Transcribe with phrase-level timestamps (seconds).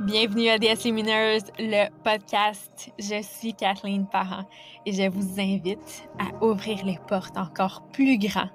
[0.00, 2.90] Bienvenue à DS Lumineuse, le podcast.
[2.98, 4.44] Je suis Kathleen Parent
[4.84, 8.48] et je vous invite à ouvrir les portes encore plus grand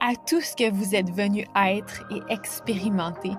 [0.00, 3.32] à tout ce que vous êtes venu être et expérimenter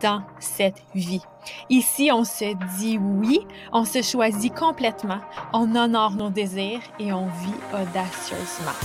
[0.00, 1.22] dans cette vie.
[1.68, 3.40] Ici, on se dit oui,
[3.72, 5.20] on se choisit complètement,
[5.52, 8.78] on honore nos désirs et on vit audacieusement.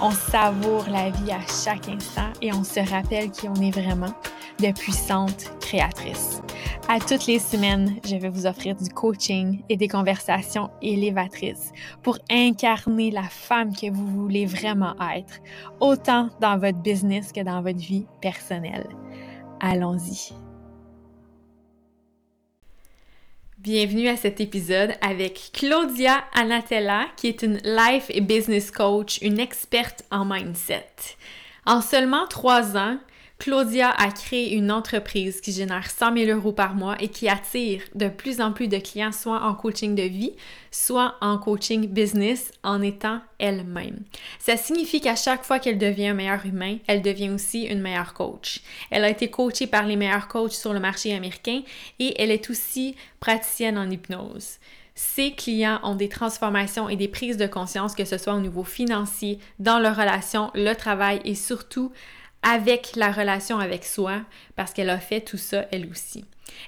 [0.00, 4.14] On savoure la vie à chaque instant et on se rappelle qui on est vraiment,
[4.60, 6.42] de puissantes créatrices.
[6.88, 12.18] À toutes les semaines, je vais vous offrir du coaching et des conversations élévatrices pour
[12.30, 15.40] incarner la femme que vous voulez vraiment être,
[15.80, 18.88] autant dans votre business que dans votre vie personnelle.
[19.60, 20.32] Allons-y.
[23.58, 29.38] Bienvenue à cet épisode avec Claudia Anatella, qui est une life et business coach, une
[29.38, 30.86] experte en mindset.
[31.66, 32.98] En seulement trois ans,
[33.40, 37.80] Claudia a créé une entreprise qui génère 100 000 euros par mois et qui attire
[37.94, 40.34] de plus en plus de clients, soit en coaching de vie,
[40.70, 44.00] soit en coaching business, en étant elle-même.
[44.38, 48.12] Ça signifie qu'à chaque fois qu'elle devient un meilleur humain, elle devient aussi une meilleure
[48.12, 48.60] coach.
[48.90, 51.62] Elle a été coachée par les meilleurs coachs sur le marché américain
[51.98, 54.58] et elle est aussi praticienne en hypnose.
[54.94, 58.64] Ses clients ont des transformations et des prises de conscience, que ce soit au niveau
[58.64, 61.90] financier, dans leur relation, le travail et surtout
[62.42, 64.22] avec la relation avec soi
[64.56, 66.24] parce qu'elle a fait tout ça elle aussi.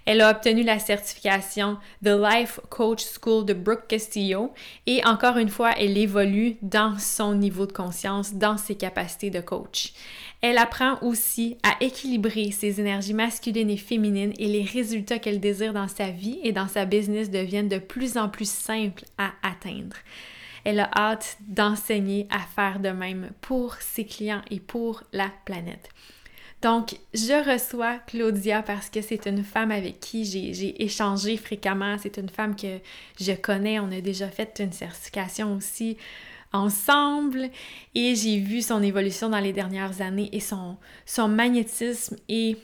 [0.07, 4.53] Elle a obtenu la certification The Life Coach School de Brooke Castillo
[4.87, 9.41] et encore une fois, elle évolue dans son niveau de conscience, dans ses capacités de
[9.41, 9.93] coach.
[10.41, 15.73] Elle apprend aussi à équilibrer ses énergies masculines et féminines et les résultats qu'elle désire
[15.73, 19.97] dans sa vie et dans sa business deviennent de plus en plus simples à atteindre.
[20.65, 25.89] Elle a hâte d'enseigner à faire de même pour ses clients et pour la planète.
[26.63, 31.97] Donc, je reçois Claudia parce que c'est une femme avec qui j'ai échangé fréquemment.
[31.99, 32.79] C'est une femme que
[33.21, 33.81] je connais.
[33.81, 35.97] On a déjà fait une certification aussi
[36.53, 37.51] ensemble
[37.95, 42.57] et j'ai vu son évolution dans les dernières années et son, son magnétisme et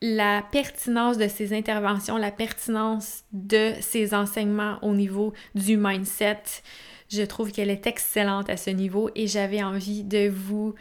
[0.00, 6.42] la pertinence de ses interventions, la pertinence de ses enseignements au niveau du mindset,
[7.08, 10.74] je trouve qu'elle est excellente à ce niveau et j'avais envie de vous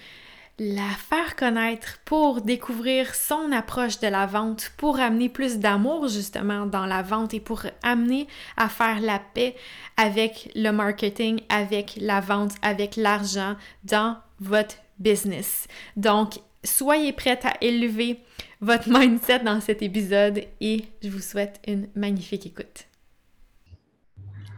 [0.59, 6.65] la faire connaître pour découvrir son approche de la vente, pour amener plus d'amour justement
[6.65, 9.55] dans la vente et pour amener à faire la paix
[9.97, 15.67] avec le marketing, avec la vente, avec l'argent dans votre business.
[15.97, 18.19] Donc, soyez prête à élever
[18.61, 22.85] votre mindset dans cet épisode et je vous souhaite une magnifique écoute.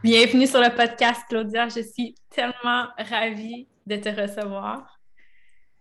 [0.05, 1.67] Bienvenue sur le podcast, Claudia.
[1.67, 4.99] Je suis tellement ravie de te recevoir.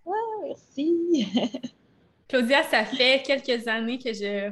[0.07, 0.11] Ah,
[0.47, 1.29] merci.
[2.27, 4.51] Claudia, ça fait quelques années que je,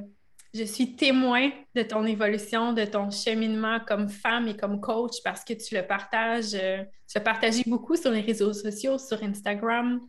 [0.53, 5.43] je suis témoin de ton évolution, de ton cheminement comme femme et comme coach parce
[5.43, 10.03] que tu le partages, euh, tu le partages beaucoup sur les réseaux sociaux, sur Instagram.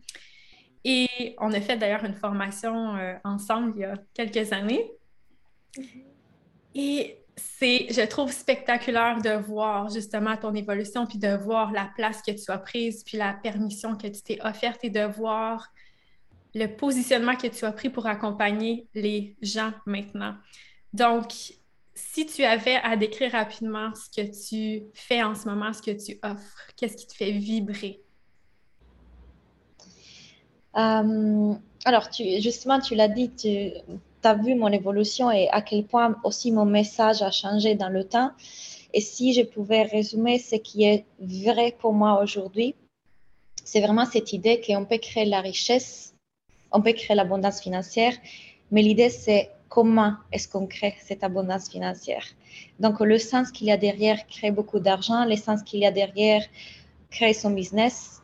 [0.84, 4.92] Et on a fait d'ailleurs une formation euh, ensemble il y a quelques années.
[5.78, 6.04] Mm-hmm.
[6.74, 12.22] Et c'est, je trouve spectaculaire de voir justement ton évolution, puis de voir la place
[12.22, 15.72] que tu as prise, puis la permission que tu t'es offerte et de voir
[16.54, 20.34] le positionnement que tu as pris pour accompagner les gens maintenant.
[20.92, 21.32] Donc,
[21.94, 25.90] si tu avais à décrire rapidement ce que tu fais en ce moment, ce que
[25.90, 28.00] tu offres, qu'est-ce qui te fait vibrer?
[30.76, 32.08] Euh, alors,
[32.38, 33.30] justement, tu l'as dit,
[34.26, 38.04] as vu mon évolution et à quel point aussi mon message a changé dans le
[38.04, 38.30] temps.
[38.92, 42.74] Et si je pouvais résumer ce qui est vrai pour moi aujourd'hui,
[43.64, 46.14] c'est vraiment cette idée qu'on peut créer la richesse,
[46.70, 48.14] on peut créer l'abondance financière,
[48.70, 52.24] mais l'idée c'est comment est-ce qu'on crée cette abondance financière.
[52.78, 55.90] Donc le sens qu'il y a derrière créer beaucoup d'argent, le sens qu'il y a
[55.90, 56.42] derrière
[57.10, 58.22] créer son business,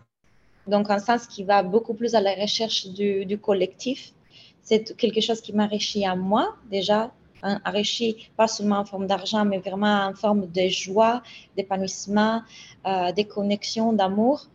[0.67, 4.13] donc un sens qui va beaucoup plus à la recherche du collectif
[4.71, 7.11] c'est quelque chose qui m'enrichit à moi déjà,
[7.43, 11.23] hein, enrichi pas seulement en forme d'argent, mais vraiment en forme de joie,
[11.57, 12.43] d'épanouissement,
[12.87, 14.47] euh, de connexion, d'amour,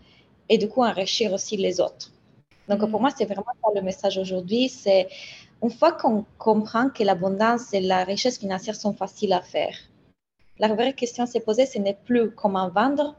[0.47, 2.13] et du coup enrichir aussi les autres.
[2.69, 3.03] Donc pour mm.
[3.03, 4.69] moi, c'est vraiment ça le message aujourd'hui.
[4.69, 5.09] C'est
[5.61, 9.75] une fois qu'on comprend que l'abondance et la richesse financière sont faciles à faire,
[10.59, 13.15] la vraie question à se poser, ce n'est plus comment vendre,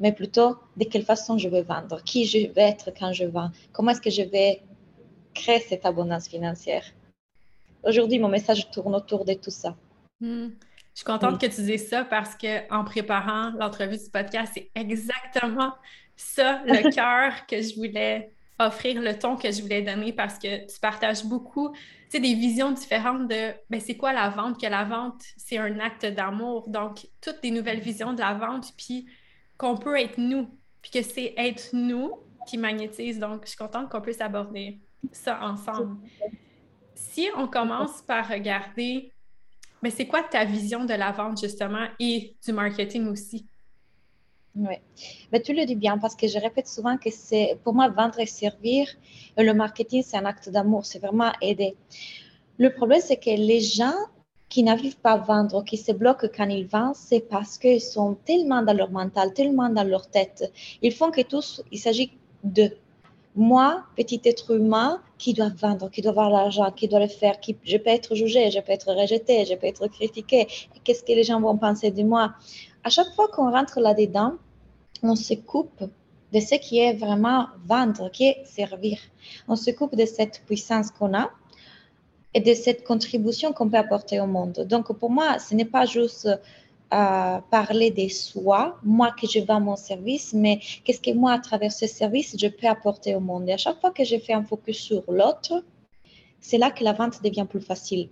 [0.00, 3.50] mais plutôt de quelle façon je vais vendre, qui je vais être quand je vends,
[3.74, 4.62] comment est-ce que je vais
[5.34, 6.84] crée cette abondance financière.
[7.82, 9.76] Aujourd'hui, mon message tourne autour de tout ça.
[10.20, 10.48] Hmm.
[10.94, 15.74] Je suis contente que tu dises ça parce qu'en préparant l'entrevue du podcast, c'est exactement
[16.16, 20.66] ça, le cœur que je voulais offrir le ton que je voulais donner parce que
[20.72, 24.66] tu partages beaucoup, tu sais, des visions différentes de, ben, c'est quoi la vente, que
[24.66, 26.68] la vente, c'est un acte d'amour.
[26.68, 29.06] Donc, toutes des nouvelles visions de la vente, puis
[29.58, 30.48] qu'on peut être nous,
[30.80, 32.12] puis que c'est être nous
[32.46, 33.18] qui magnétise.
[33.18, 34.78] Donc, je suis contente qu'on puisse aborder
[35.12, 35.96] ça ensemble.
[36.94, 39.12] Si on commence par regarder,
[39.82, 43.46] mais ben, c'est quoi ta vision de la vente, justement, et du marketing aussi?
[44.56, 44.76] Oui,
[45.32, 48.20] mais tu le dis bien parce que je répète souvent que c'est pour moi vendre
[48.20, 48.86] et servir.
[49.36, 51.76] Le marketing, c'est un acte d'amour, c'est vraiment aider.
[52.58, 53.96] Le problème, c'est que les gens
[54.48, 58.14] qui n'arrivent pas à vendre, qui se bloquent quand ils vendent, c'est parce qu'ils sont
[58.24, 60.52] tellement dans leur mental, tellement dans leur tête.
[60.80, 62.70] Ils font que tous, il s'agit de
[63.36, 67.40] moi, petit être humain, qui doit vendre, qui doit avoir l'argent, qui doit le faire,
[67.40, 70.46] qui, je peux être jugé, je peux être rejeté, je peux être critiqué.
[70.84, 72.34] Qu'est-ce que les gens vont penser de moi?
[72.84, 74.34] À chaque fois qu'on rentre là-dedans,
[75.02, 75.82] on se coupe
[76.32, 78.98] de ce qui est vraiment vendre, qui est servir.
[79.48, 81.30] On se coupe de cette puissance qu'on a
[82.34, 84.66] et de cette contribution qu'on peut apporter au monde.
[84.68, 86.28] Donc, pour moi, ce n'est pas juste
[86.94, 91.40] euh, parler de soi, moi que je vends mon service, mais qu'est-ce que moi, à
[91.40, 93.48] travers ce service, je peux apporter au monde?
[93.48, 95.64] Et à chaque fois que je fais un focus sur l'autre,
[96.40, 98.10] c'est là que la vente devient plus facile.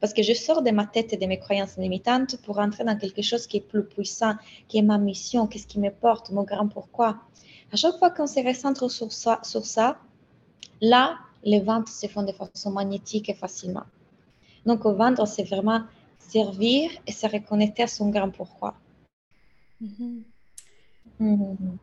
[0.00, 2.96] Parce que je sors de ma tête et de mes croyances limitantes pour entrer dans
[2.96, 4.34] quelque chose qui est plus puissant,
[4.68, 7.18] qui est ma mission, qu'est-ce qui me porte, mon grand pourquoi.
[7.70, 9.98] À chaque fois qu'on se recentre sur ça, sur ça,
[10.80, 13.84] là, les ventes se font de façon magnétique et facilement.
[14.64, 15.82] Donc, vendre, c'est vraiment
[16.28, 18.74] servir et se reconnecter à son grand pourquoi.
[19.82, 20.22] Mm-hmm.
[21.20, 21.76] Mm-hmm.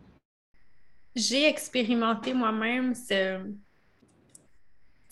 [1.15, 3.39] J'ai expérimenté moi-même ce,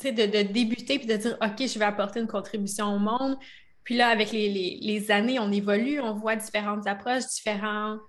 [0.04, 3.38] de, de, débuter puis de dire OK, je vais apporter une contribution au monde.
[3.84, 8.00] Puis là, avec les, les, années, on évolue, on voit différentes approches, différentes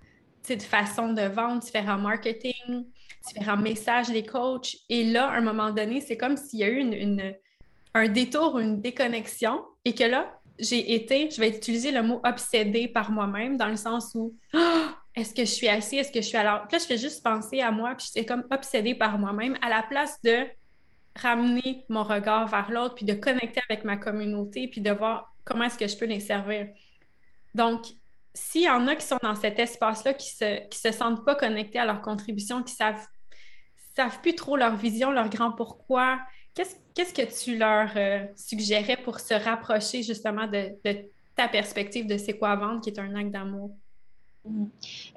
[0.61, 2.85] façons de vendre, différents marketing,
[3.27, 4.75] différents messages des coachs.
[4.89, 7.33] Et là, à un moment donné, c'est comme s'il y a eu une,
[7.93, 12.87] un détour, une déconnexion et que là, j'ai été, je vais utiliser le mot obsédé
[12.87, 16.27] par moi-même dans le sens où ah, est-ce que je suis assis, est-ce que je
[16.27, 16.67] suis à l'heure.
[16.71, 19.83] Là, je fais juste penser à moi, puis c'est comme obsédé par moi-même à la
[19.83, 20.45] place de
[21.15, 25.65] ramener mon regard vers l'autre, puis de connecter avec ma communauté, puis de voir comment
[25.65, 26.67] est-ce que je peux les servir.
[27.53, 27.85] Donc,
[28.33, 31.35] s'il y en a qui sont dans cet espace-là, qui se, qui se sentent pas
[31.35, 33.05] connectés à leur contribution, qui savent,
[33.95, 36.19] savent plus trop leur vision, leur grand pourquoi,
[36.55, 40.75] qu'est-ce, qu'est-ce que tu leur euh, suggérais pour se rapprocher justement de,
[41.35, 43.71] ta perspective de c'est quoi vendre, qui est un acte d'amour?
[44.45, 44.65] Mm.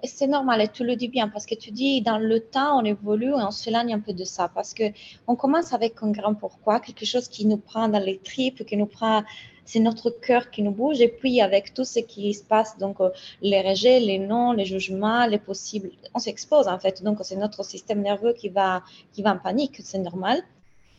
[0.04, 2.84] C'est normal et tu le dis bien parce que tu dis dans le temps on
[2.84, 4.84] évolue et on s'éloigne un peu de ça parce que
[5.26, 8.76] on commence avec un grand pourquoi, quelque chose qui nous prend dans les tripes, qui
[8.76, 9.24] nous prend,
[9.64, 13.00] c'est notre cœur qui nous bouge et puis avec tout ce qui se passe, donc
[13.00, 13.10] euh,
[13.42, 17.02] les rejets, les noms, les jugements, les possibles, on s'expose en fait.
[17.02, 20.40] Donc c'est notre système nerveux qui va, qui va en panique, c'est normal.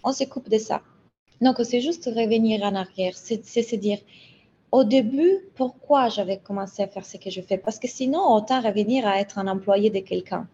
[0.03, 0.81] On se coupe de ça.
[1.41, 3.99] Donc c'est juste revenir en arrière, c'est se dire
[4.71, 7.57] au début, pourquoi j'avais commencé à faire ce que je fais?
[7.57, 10.47] Parce que sinon, autant revenir à être un employé de quelqu'un.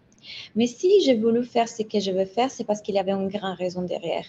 [0.56, 3.12] Mais si j'ai voulu faire ce que je veux faire, c'est parce qu'il y avait
[3.12, 4.26] une grande raison derrière.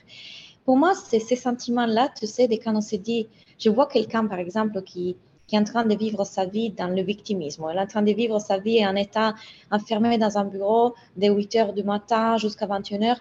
[0.65, 3.29] Pour moi, c'est ces sentiments-là, tu sais, dès quand on se dit,
[3.59, 5.17] je vois quelqu'un, par exemple, qui,
[5.47, 7.65] qui est en train de vivre sa vie dans le victimisme.
[7.71, 9.35] Elle est en train de vivre sa vie en étant
[9.71, 13.21] enfermée dans un bureau de 8 heures du matin jusqu'à 21 heures.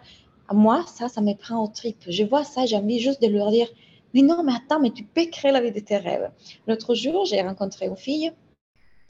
[0.52, 1.98] Moi, ça, ça me prend au trip.
[2.08, 3.68] Je vois ça, j'ai envie juste de leur dire,
[4.14, 6.30] mais non, mais attends, mais tu peux créer la vie de tes rêves.
[6.68, 8.32] L'autre jour, j'ai rencontré une fille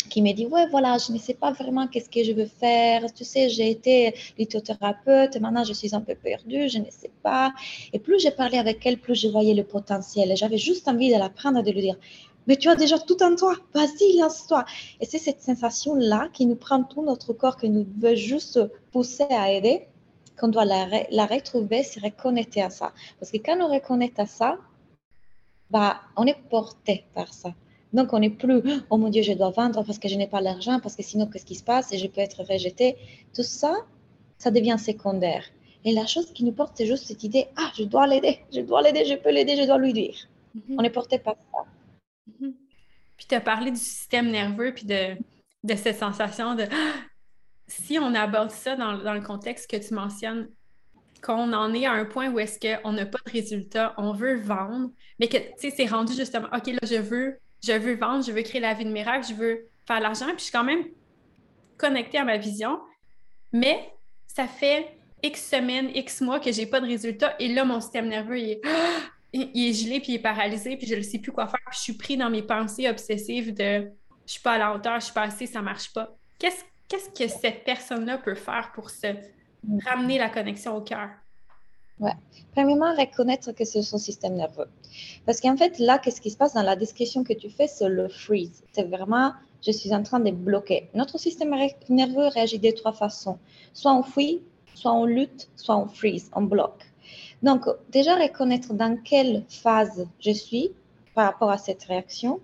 [0.10, 3.12] qui m'a dit, ouais, voilà, je ne sais pas vraiment qu'est-ce que je veux faire.
[3.14, 7.54] Tu sais, j'ai été lithothérapeute, maintenant je suis un peu perdue, je ne sais pas.
[7.94, 10.36] Et plus j'ai parlé avec elle, plus je voyais le potentiel.
[10.36, 11.98] J'avais juste envie de la prendre de lui dire,
[12.48, 14.66] mais tu as déjà tout en toi, vas-y, lance-toi.
[15.00, 18.60] Et c'est cette sensation-là qui nous prend tout notre corps, qui nous veut juste
[18.92, 19.88] pousser à aider,
[20.40, 22.94] qu'on doit la, la retrouver, se reconnecter à ça.
[23.20, 24.58] Parce que quand on reconnecte à ça,
[25.70, 27.54] bah, on est porté par ça.
[27.94, 30.42] Donc, on n'est plus, oh mon Dieu, je dois vendre parce que je n'ai pas
[30.42, 31.94] l'argent, parce que sinon, qu'est-ce qui se passe?
[31.94, 32.98] Et je peux être rejeté.
[33.36, 33.76] Tout ça,
[34.40, 35.46] ça devient secondaire.
[35.86, 38.62] Et la chose qui nous porte, c'est juste cette idée, ah, je dois l'aider, je
[38.62, 40.16] dois l'aider, je peux l'aider, je dois lui dire.
[40.56, 40.76] Mhm.
[40.80, 41.60] On est porté par ça.
[42.40, 42.54] Mhm.
[43.18, 45.16] Puis tu as parlé du système nerveux, puis de,
[45.64, 46.94] de cette sensation de, ah,
[47.68, 50.50] si on aborde ça dans, le contexte que tu mentionnes,
[51.22, 54.36] qu'on en est à un point où est-ce qu'on n'a pas de résultat, on veut
[54.36, 58.26] vendre, mais que, tu sais, c'est rendu justement, OK, là, je veux, je veux vendre,
[58.26, 60.66] je veux créer la vie de rêves, je veux faire l'argent, puis je suis quand
[60.66, 60.84] même
[61.78, 62.80] connectée à ma vision,
[63.54, 63.90] mais
[64.28, 68.10] ça fait X semaines, X mois que j'ai pas de résultat, et là, mon système
[68.10, 68.62] nerveux, il est,
[69.34, 71.84] il gelé, puis il est paralysé, puis je ne sais plus quoi faire, puis je
[71.84, 73.90] suis pris dans mes pensées obsessives de
[74.26, 76.16] je suis pas à la hauteur, je suis pas assez, ça marche pas.
[76.40, 78.88] Qu'est-ce qu'est-ce que cette personne-là peut faire pour
[79.84, 81.10] ramener la connexion au cœur?
[82.00, 82.14] Ouais.
[82.52, 84.68] Premièrement, reconnaître que c'est son système nerveux.
[85.26, 87.90] Parce qu'en fait, là, qu'est-ce qui se passe dans la description que tu fais, c'est
[87.90, 88.64] le freeze.
[88.74, 89.34] C'est vraiment,
[89.66, 90.90] je suis en train de bloquer.
[90.94, 91.56] Notre système
[91.90, 93.40] nerveux réagit de trois façons.
[93.74, 94.44] Soit on fuit,
[94.76, 96.84] soit on lutte, soit on freeze, on bloque.
[97.42, 100.72] Donc, déjà reconnaître dans quelle phase je suis
[101.16, 102.40] par rapport à cette réaction,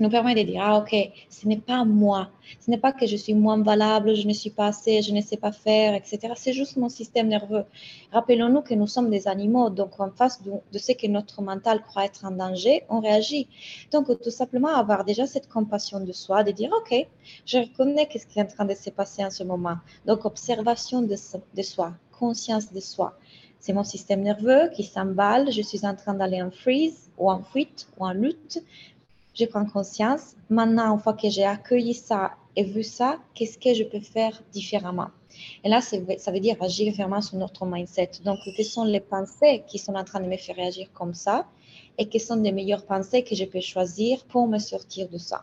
[0.00, 0.94] nous permet de dire, ah ok,
[1.30, 4.50] ce n'est pas moi, ce n'est pas que je suis moins valable, je ne suis
[4.50, 6.18] pas assez, je ne sais pas faire, etc.
[6.36, 7.64] C'est juste mon système nerveux.
[8.12, 12.04] Rappelons-nous que nous sommes des animaux, donc en face de, ce que notre mental croit
[12.04, 13.48] être en danger, on réagit.
[13.92, 17.06] Donc tout simplement avoir déjà cette compassion de soi, de dire, ok,
[17.46, 19.76] je reconnais ce qui est en train de se passer en ce moment.
[20.06, 21.16] Donc observation de,
[21.54, 23.14] de soi, conscience de soi.
[23.64, 27.42] C'est mon système nerveux qui s'emballe, je suis en train d'aller en freeze ou en
[27.42, 28.62] fuite ou en lutte
[29.34, 30.36] je prends conscience.
[30.48, 34.42] Maintenant, une fois que j'ai accueilli ça et vu ça, qu'est-ce que je peux faire
[34.52, 35.08] différemment?
[35.64, 38.10] Et là, ça veut dire agir vraiment sur notre mindset.
[38.24, 41.46] Donc, quelles sont les pensées qui sont en train de me faire réagir comme ça
[41.98, 45.42] et quelles sont les meilleures pensées que je peux choisir pour me sortir de ça?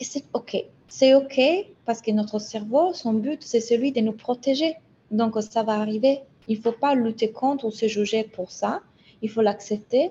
[0.00, 0.56] Et c'est OK.
[0.88, 1.40] C'est OK
[1.84, 4.74] parce que notre cerveau, son but, c'est celui de nous protéger.
[5.12, 6.20] Donc, ça va arriver.
[6.48, 8.82] Il ne faut pas lutter contre ou se juger pour ça.
[9.22, 10.10] Il faut l'accepter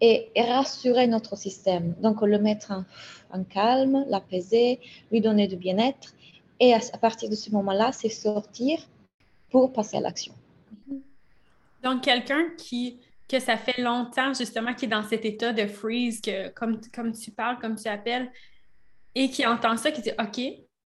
[0.00, 1.94] et, rassurer notre système.
[2.00, 2.72] Donc, le mettre
[3.32, 4.80] en, calme, l'apaiser,
[5.12, 6.14] lui donner du bien-être.
[6.58, 8.80] Et à, partir de ce moment-là, c'est sortir
[9.50, 10.34] pour passer à l'action.
[11.82, 16.20] Donc, quelqu'un qui que ça fait longtemps justement qui est dans cet état de freeze,
[16.20, 18.28] que, comme, comme tu parles, comme tu appelles,
[19.14, 20.40] et qui entend ça, qui dit OK,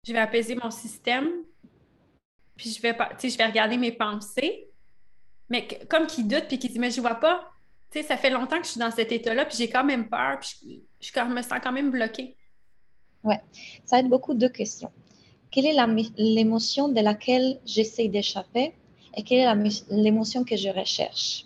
[0.07, 1.29] je vais apaiser mon système,
[2.55, 4.67] puis je vais, je vais regarder mes pensées,
[5.49, 7.50] mais comme qui doute, puis qui dit Mais je vois pas
[7.91, 10.07] tu sais, ça fait longtemps que je suis dans cet état-là, puis j'ai quand même
[10.07, 12.37] peur, puis je, me sens quand même bloquée.
[13.23, 13.35] Oui,
[13.85, 14.91] ça aide beaucoup de questions.
[15.51, 15.75] Quelle est
[16.17, 18.73] l'émotion de laquelle j'essaie d'échapper
[19.15, 21.45] et quelle est l'émotion que je recherche?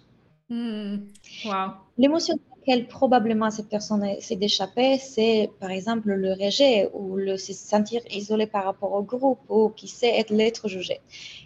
[0.49, 0.97] Hmm.
[1.43, 1.71] Wow.
[1.97, 7.37] L'émotion de laquelle probablement cette personne essaie d'échapper, c'est par exemple le rejet ou le
[7.37, 11.01] se sentir isolé par rapport au groupe ou qui sait être l'être jugé.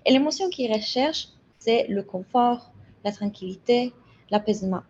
[0.05, 1.29] Et l'émotion qu'il recherche,
[1.59, 2.73] c'est le confort,
[3.05, 3.93] la tranquillité,
[4.31, 4.81] l'apaisement.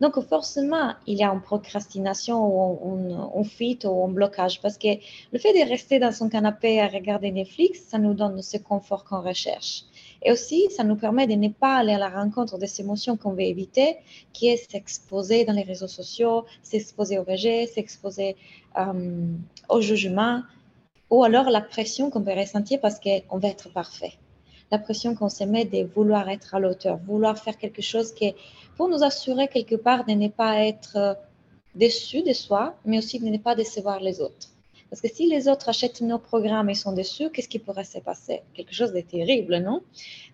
[0.00, 4.88] Donc, forcément, il y a une procrastination ou un, fuite ou un blocage parce que
[5.32, 9.04] le fait de rester dans son canapé à regarder Netflix, ça nous donne ce confort
[9.04, 9.84] qu'on recherche.
[10.22, 13.32] Et aussi, ça nous permet de ne pas aller à la rencontre des émotions qu'on
[13.32, 13.96] veut éviter,
[14.32, 18.36] qui est s'exposer dans les réseaux sociaux, s'exposer au rejet, s'exposer
[18.78, 19.26] euh,
[19.68, 20.42] au jugement,
[21.10, 24.14] ou alors la pression qu'on peut ressentir parce qu'on veut être parfait.
[24.70, 28.26] La pression qu'on se met de vouloir être à l'auteur, vouloir faire quelque chose qui
[28.26, 28.36] est
[28.76, 31.14] pour nous assurer quelque part de ne pas être euh,
[31.74, 34.48] déçus de soi, mais aussi de ne pas décevoir les autres.
[34.90, 37.98] Parce que si les autres achètent nos programmes et sont déçus, qu'est-ce qui pourrait se
[37.98, 38.42] passer?
[38.54, 39.82] Quelque chose de terrible, non?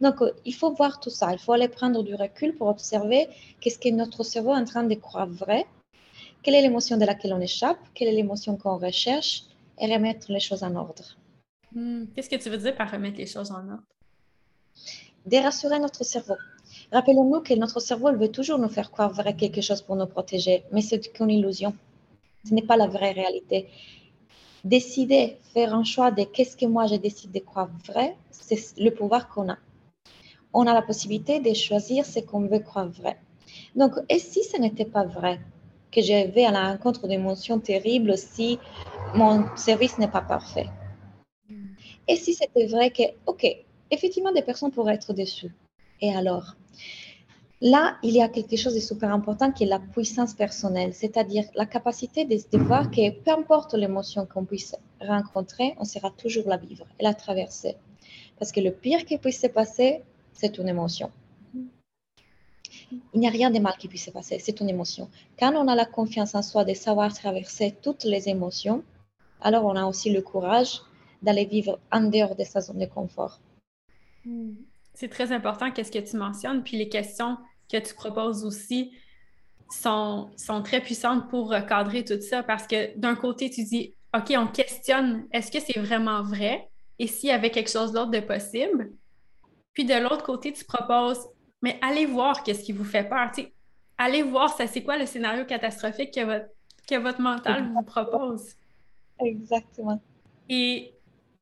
[0.00, 1.32] Donc, euh, il faut voir tout ça.
[1.32, 3.26] Il faut aller prendre du recul pour observer
[3.60, 5.66] qu'est-ce que notre cerveau est en train de croire vrai,
[6.42, 9.44] quelle est l'émotion de laquelle on échappe, quelle est l'émotion qu'on recherche,
[9.80, 11.16] et remettre les choses en ordre.
[11.74, 12.04] Hmm.
[12.14, 13.82] Qu'est-ce que tu veux dire par remettre les choses en ordre?
[15.26, 16.36] Dérassurer notre cerveau.
[16.92, 20.64] Rappelons-nous que notre cerveau veut toujours nous faire croire vrai quelque chose pour nous protéger,
[20.70, 21.74] mais c'est qu'une illusion.
[22.46, 23.68] Ce n'est pas la vraie réalité.
[24.64, 28.90] Décider, faire un choix de qu'est-ce que moi je décide de croire vrai, c'est le
[28.90, 29.56] pouvoir qu'on a.
[30.52, 33.18] On a la possibilité de choisir ce qu'on veut croire vrai.
[33.74, 35.40] Donc, et si ce n'était pas vrai,
[35.90, 38.58] que je vais à la rencontre d'émotions terribles si
[39.14, 40.68] mon service n'est pas parfait?
[42.08, 43.46] Et si c'était vrai que, ok,
[43.94, 45.52] effectivement, des personnes pourraient être déçues.
[46.00, 46.56] Et alors
[47.60, 51.44] Là, il y a quelque chose de super important qui est la puissance personnelle, c'est-à-dire
[51.54, 56.58] la capacité de, voir que peu importe l'émotion qu'on puisse rencontrer, on sera toujours la
[56.58, 57.76] vivre et la traverser.
[58.38, 60.02] Parce que le pire qui puisse se passer,
[60.34, 61.10] c'est une émotion.
[63.14, 65.08] Il n'y a rien de mal qui puisse se passer, c'est une émotion.
[65.38, 68.82] Quand on a la confiance en soi de savoir traverser toutes les émotions,
[69.40, 70.82] alors on a aussi le courage
[71.22, 73.40] d'aller vivre en dehors de sa zone de confort.
[74.94, 77.36] C'est très important qu'est-ce que tu mentionnes, puis les questions
[77.70, 78.92] que tu proposes aussi
[79.70, 84.32] sont, sont très puissantes pour recadrer tout ça parce que d'un côté, tu dis, OK,
[84.36, 86.68] on questionne, est-ce que c'est vraiment vrai?
[86.98, 88.92] Et s'il y avait quelque chose d'autre de possible?
[89.72, 91.26] Puis de l'autre côté, tu proposes,
[91.60, 93.30] mais allez voir qu'est-ce qui vous fait peur.
[93.98, 96.46] allez voir, ça c'est quoi le scénario catastrophique que votre,
[96.88, 98.54] que votre mental vous propose?
[99.18, 100.00] Exactement.
[100.48, 100.93] Et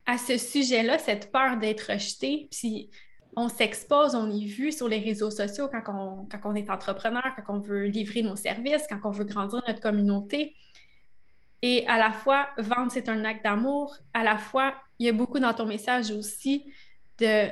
[0.06, 2.90] à ce sujet-là, cette peur d'être rejeté, puis
[3.36, 7.24] on s'expose, on est vu sur les réseaux sociaux quand on, quand on est entrepreneur,
[7.36, 10.54] quand on veut livrer nos services, quand on veut grandir notre communauté.
[11.62, 13.96] Et à la fois, vendre, c'est un acte d'amour.
[14.12, 16.70] À la fois, il y a beaucoup dans ton message aussi
[17.18, 17.48] de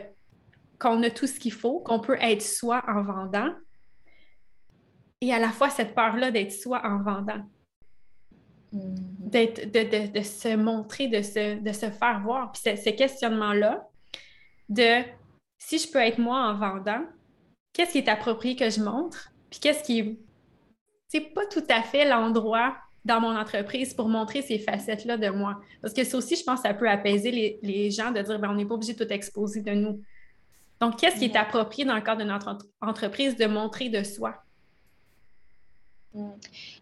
[0.79, 3.55] qu'on a tout ce qu'il faut, qu'on peut être soi en vendant,
[5.21, 7.45] et à la fois cette peur-là d'être soi en vendant.
[8.75, 9.31] Mm-hmm.
[9.31, 12.53] D'être, de, se montrer, de se, de se faire voir.
[12.53, 13.87] Puis ce, questionnement-là
[14.69, 15.03] de
[15.59, 17.05] si je peux être moi en vendant,
[17.73, 19.33] qu'est-ce qui est approprié que je montre?
[19.51, 20.19] Puis qu'est-ce qui est.
[21.09, 25.61] C'est pas tout à fait l'endroit dans mon entreprise pour montrer ces facettes-là de moi.
[25.83, 28.55] Parce que ça aussi, je pense, ça peut apaiser les, gens de dire ben, on
[28.55, 30.03] n'est pas obligé de tout exposer de nous.
[30.81, 34.43] Donc, qu'est-ce qui est approprié dans le cadre de notre entreprise de montrer de soi?
[36.15, 36.31] Mm.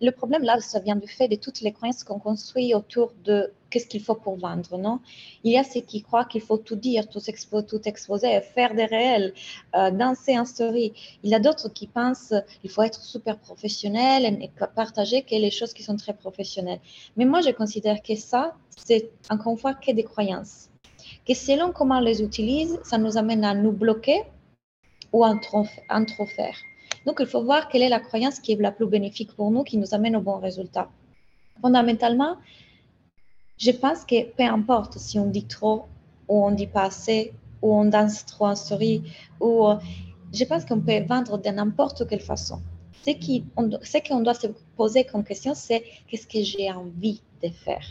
[0.01, 3.53] Le problème là, ça vient du fait de toutes les croyances qu'on construit autour de
[3.69, 5.01] qu'est-ce qu'il faut pour vendre, non?
[5.45, 8.75] Il y a ceux qui croient qu'il faut tout dire, tout, expo tout exposer, faire
[8.75, 9.35] des réels,
[9.75, 10.95] euh, danser en story.
[11.23, 15.51] Il y a d'autres qui pensent qu'il faut être super professionnel et partager que les
[15.51, 16.81] choses qui sont très professionnelles.
[17.17, 20.71] Mais moi, je considère que ça, c'est encore une fois que des croyances.
[21.27, 24.23] Que selon comment on les utilise, ça nous amène à nous bloquer
[25.13, 25.35] ou à
[25.89, 26.57] à trop faire.
[27.09, 29.65] Donc, il faut voir quelle est la croyance qui est la plus bénéfique pour nous,
[29.65, 30.91] qui nous amène au bon résultat.
[31.63, 32.37] Fondamentalement,
[33.57, 35.87] je pense que peu importe si on dit trop
[36.29, 39.05] ou on dit pas assez ou on danse trop en story,
[39.41, 39.67] ou
[40.35, 42.61] je pense qu'on peut vendre de n'importe quelle façon.
[43.07, 47.87] Ce qu'on doit se poser comme question, c'est qu'est-ce que j'ai envie de faire?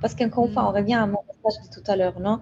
[0.00, 0.76] Parce qu'encore une fois, on mm.
[0.76, 2.40] revient à mon message de tout à l'heure, non?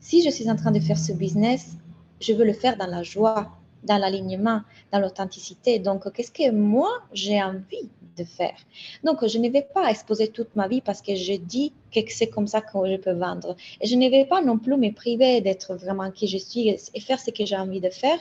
[0.00, 1.76] Si je suis en train de faire ce business,
[2.20, 3.52] je veux le faire dans la joie,
[3.86, 4.60] dans l'alignement,
[4.92, 5.78] dans l'authenticité.
[5.78, 7.88] Donc, qu'est-ce que moi, j'ai envie
[8.18, 8.56] de faire?
[9.04, 12.28] Donc, je ne vais pas exposer toute ma vie parce que je dis que c'est
[12.28, 13.56] comme ça que je peux vendre.
[13.80, 17.00] Et je ne vais pas non plus me priver d'être vraiment qui je suis et
[17.00, 18.18] faire ce que j'ai envie de faire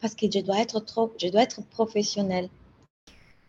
[0.00, 2.48] parce que je dois être trop, je dois être professionnel.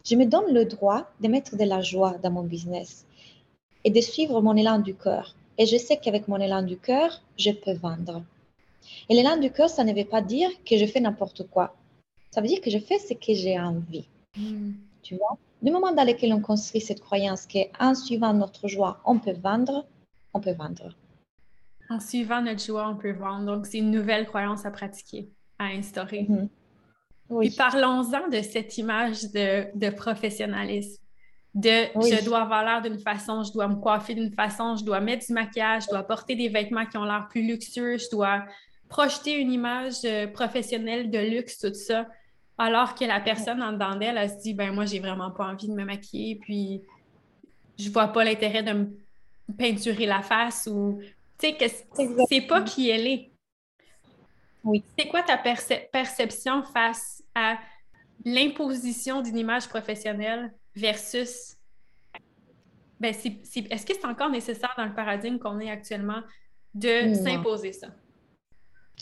[0.06, 3.06] Je me donne le droit de mettre de la joie dans mon business
[3.84, 5.36] et de suivre mon élan du cœur.
[5.58, 8.24] Et je sais qu'avec mon élan du cœur, je peux vendre.
[9.10, 11.76] Et l'élan du cœur, ça ne veut pas dire que je fais n'importe quoi.
[12.32, 14.08] Ça veut dire que je fais ce que j'ai envie.
[14.38, 14.74] Hmm.
[15.02, 15.38] Tu vois?
[15.62, 19.86] Du moment dans lequel on construit cette croyance qu'en suivant notre joie, on peut vendre,
[20.34, 20.96] on peut vendre.
[21.90, 23.46] En suivant notre joie, on peut vendre.
[23.46, 25.28] Donc, c'est une nouvelle croyance à pratiquer,
[25.58, 26.28] à instaurer.
[26.30, 26.48] Mm-hmm.
[27.30, 27.48] Oui.
[27.48, 31.02] Puis parlons-en de cette image de, professionnalisme.
[31.56, 35.00] De je dois avoir l'air d'une façon, je dois me coiffer d'une façon, je dois
[35.00, 38.44] mettre du maquillage, je dois porter des vêtements qui ont l'air plus luxueux, je dois
[38.90, 42.08] projeter une image euh, professionnelle de luxe, tout ça,
[42.58, 45.46] alors que la personne en dedans d'elle, elle se dit, ben moi, j'ai vraiment pas
[45.46, 46.82] envie de me maquiller, puis
[47.78, 48.88] je vois pas l'intérêt de me
[49.58, 51.00] peinturer la face ou,
[51.38, 51.66] tu sais, que
[52.28, 53.32] c'est pas qui elle est.
[54.66, 54.84] Oui.
[54.98, 57.58] C'est quoi ta perception face à
[58.26, 61.56] l'imposition d'une image professionnelle versus
[63.00, 66.22] ben, est-ce que c'est encore nécessaire dans le paradigme qu'on est actuellement
[66.74, 67.88] de s'imposer ça?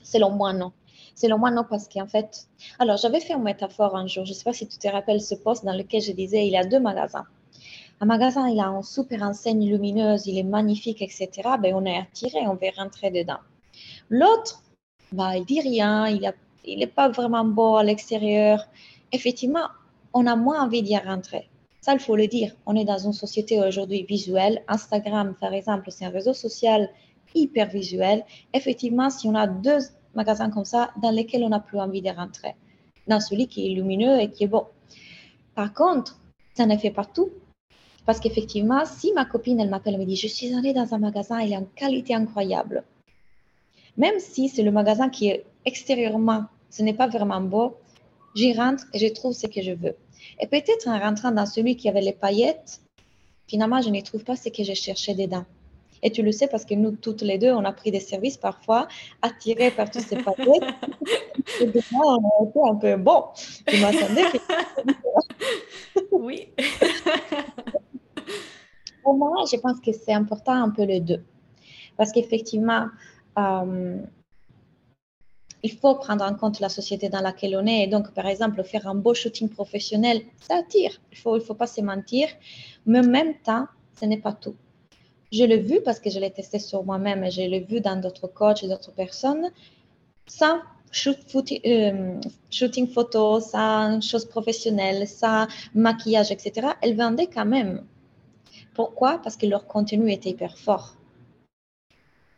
[0.04, 0.72] Selon moi, non.
[1.16, 2.48] Selon moi, non, parce qu'en fait,
[2.80, 5.22] alors j'avais fait une métaphore un jour, je ne sais pas si tu te rappelles
[5.22, 7.26] ce poste dans lequel je disais il y a deux magasins.
[8.00, 11.30] Un magasin, il a une super enseigne lumineuse, il est magnifique, etc.
[11.60, 13.40] Ben, on est attiré, on veut rentrer dedans.
[14.10, 14.62] L'autre,
[15.12, 16.34] bah, il dit rien, il n'est
[16.64, 18.68] il pas vraiment beau à l'extérieur.
[19.12, 19.68] Effectivement,
[20.14, 21.50] on a moins envie d'y rentrer.
[21.82, 22.52] Ça, il faut le dire.
[22.66, 24.62] On est dans une société aujourd'hui visuelle.
[24.68, 26.90] Instagram, par exemple, c'est un réseau social
[27.36, 28.26] hyper visuel.
[28.54, 29.80] Effectivement, si on a deux
[30.16, 32.56] magasins comme ça dans lesquels on n'a plus envie de rentrer,
[33.08, 34.68] dans celui qui est lumineux et qui est beau.
[35.56, 36.20] Par contre,
[36.56, 37.30] ça ne fait pas tout.
[38.06, 40.98] Parce qu'effectivement, si ma copine, elle m'appelle et me dit, je suis allée dans un
[40.98, 42.84] magasin, il est en qualité incroyable.
[43.98, 47.76] Même si c'est le magasin qui est extérieurement, ce n'est pas vraiment beau,
[48.36, 49.96] j'y rentre et je trouve ce que je veux.
[50.40, 52.82] Et peut-être en rentrant dans celui qui avait les paillettes,
[53.48, 55.46] finalement, je ne trouve pas ce que je cherchais dedans.
[56.04, 58.38] Et tu le sais parce que nous, toutes les deux, on a pris des services
[58.38, 58.88] parfois
[59.22, 60.44] attirés par tous ces paquets.
[61.62, 63.24] et on a été un peu bon.
[63.66, 64.24] Tu m'attendais.
[66.12, 66.50] oui.
[69.04, 71.24] Pour moi, je pense que c'est important un peu les deux.
[71.96, 72.88] Parce qu'effectivement,
[73.38, 73.98] euh,
[75.64, 77.84] il faut prendre en compte la société dans laquelle on est.
[77.84, 80.92] Et donc, par exemple, faire un beau shooting professionnel, ça attire.
[81.12, 82.28] Il ne faut, il faut pas se mentir.
[82.86, 83.66] Mais en même temps,
[84.00, 84.56] ce n'est pas tout.
[85.32, 87.98] Je l'ai vu parce que je l'ai testé sur moi-même et je l'ai vu dans
[88.00, 89.52] d'autres coachs et d'autres personnes.
[90.26, 90.60] Sans
[91.06, 97.84] euh, shooting photo, sans choses professionnelles, sans maquillage, etc., elles vendaient quand même.
[98.74, 99.20] Pourquoi?
[99.22, 100.96] Parce que leur contenu était hyper fort.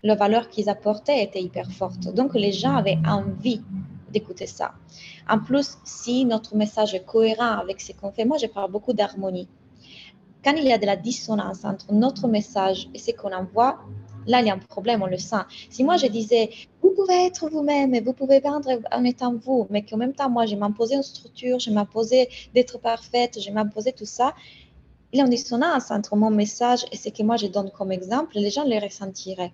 [0.01, 2.13] La valeur qu'ils apportaient était hyper forte.
[2.13, 3.61] Donc, les gens avaient envie
[4.11, 4.73] d'écouter ça.
[5.29, 8.93] En plus, si notre message est cohérent avec ce qu'on fait, moi, je parle beaucoup
[8.93, 9.47] d'harmonie
[10.43, 13.79] quand il y a de la dissonance entre notre message et ce qu'on envoie,
[14.25, 15.43] là, il y a un problème, on le sent.
[15.69, 16.49] Si moi, je disais,
[16.81, 20.29] vous pouvez être vous-même et vous pouvez vendre en étant vous, mais qu'en même temps,
[20.29, 24.33] moi, je m'imposais une structure, je m'imposais d'être parfaite, je m'imposais tout ça,
[25.11, 27.91] il y a une dissonance entre mon message et ce que moi, je donne comme
[27.91, 29.53] exemple, les gens le ressentiraient.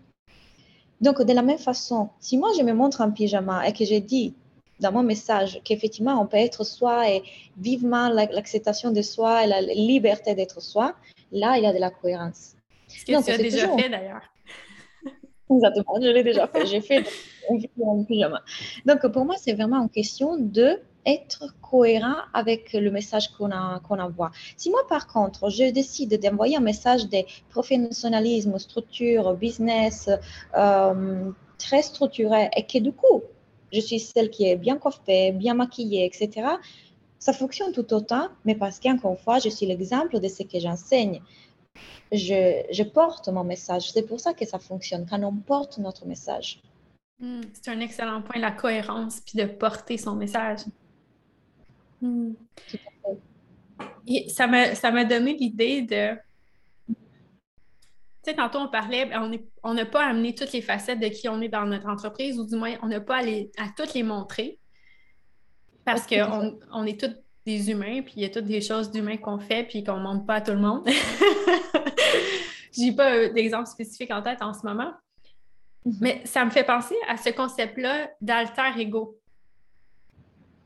[1.01, 3.95] Donc, de la même façon, si moi, je me montre en pyjama et que je
[3.95, 4.33] dis
[4.79, 7.23] dans mon message qu'effectivement, on peut être soi et
[7.57, 10.95] vivement l'acceptation de soi et la liberté d'être soi,
[11.31, 12.55] là, il y a de la cohérence.
[12.87, 14.21] Ce que tu as déjà fait d'ailleurs.
[15.49, 16.65] Exactement, je l'ai déjà fait.
[16.65, 17.05] J'ai fait
[17.49, 18.41] un pyjama.
[18.85, 24.31] Donc, pour moi, c'est vraiment une question de être cohérent avec le message qu'on envoie.
[24.57, 30.09] Si moi, par contre, je décide d'envoyer un message de professionnalisme, structure, business,
[30.57, 33.21] euh, très structuré, et que du coup,
[33.71, 36.47] je suis celle qui est bien coiffée, bien maquillée, etc.,
[37.19, 40.59] ça fonctionne tout autant, mais parce qu'encore une fois, je suis l'exemple de ce que
[40.59, 41.21] j'enseigne.
[42.11, 43.91] Je, porte mon message.
[43.91, 46.61] C'est pour ça que ça fonctionne, quand on porte notre message.
[47.19, 50.59] Hmm, c'est un excellent point, la cohérence, puis de porter son message.
[51.99, 52.33] Hmm.
[54.07, 56.15] Et ça m'a donné l'idée de.
[58.25, 61.29] Tu sais, tantôt on parlait, ben, on n'a pas amené toutes les facettes de qui
[61.29, 64.01] on est dans notre entreprise, ou du moins, on n'a pas à, à toutes les
[64.01, 64.59] montrer.
[65.83, 69.17] Parce qu'on on est tous des humains, puis il y a toutes des choses d'humains
[69.17, 70.87] qu'on fait, puis qu'on ne montre pas à tout le monde.
[72.75, 74.91] Je n'ai pas euh, d'exemple spécifique en tête en ce moment.
[75.85, 75.97] Mhm.
[76.01, 79.19] Mais ça me fait penser à ce concept-là d'alter ego.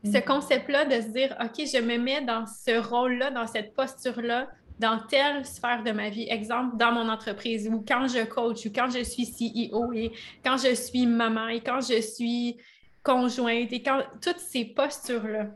[0.06, 0.24] Ce mhm.
[0.24, 4.48] concept-là de se dire, OK, je me mets dans ce rôle-là, dans cette posture-là,
[4.80, 6.28] dans telle sphère de ma vie.
[6.30, 10.12] Exemple, dans mon entreprise, ou quand je coach, ou quand je suis CEO, et
[10.44, 12.58] quand je suis maman, et quand je suis
[13.04, 15.48] conjointe, et quand toutes ces postures-là.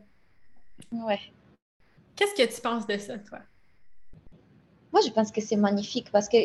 [0.92, 1.20] Ouais.
[2.16, 3.40] Qu'est-ce que tu penses de ça, toi?
[4.92, 6.38] Moi, je pense que c'est magnifique parce que,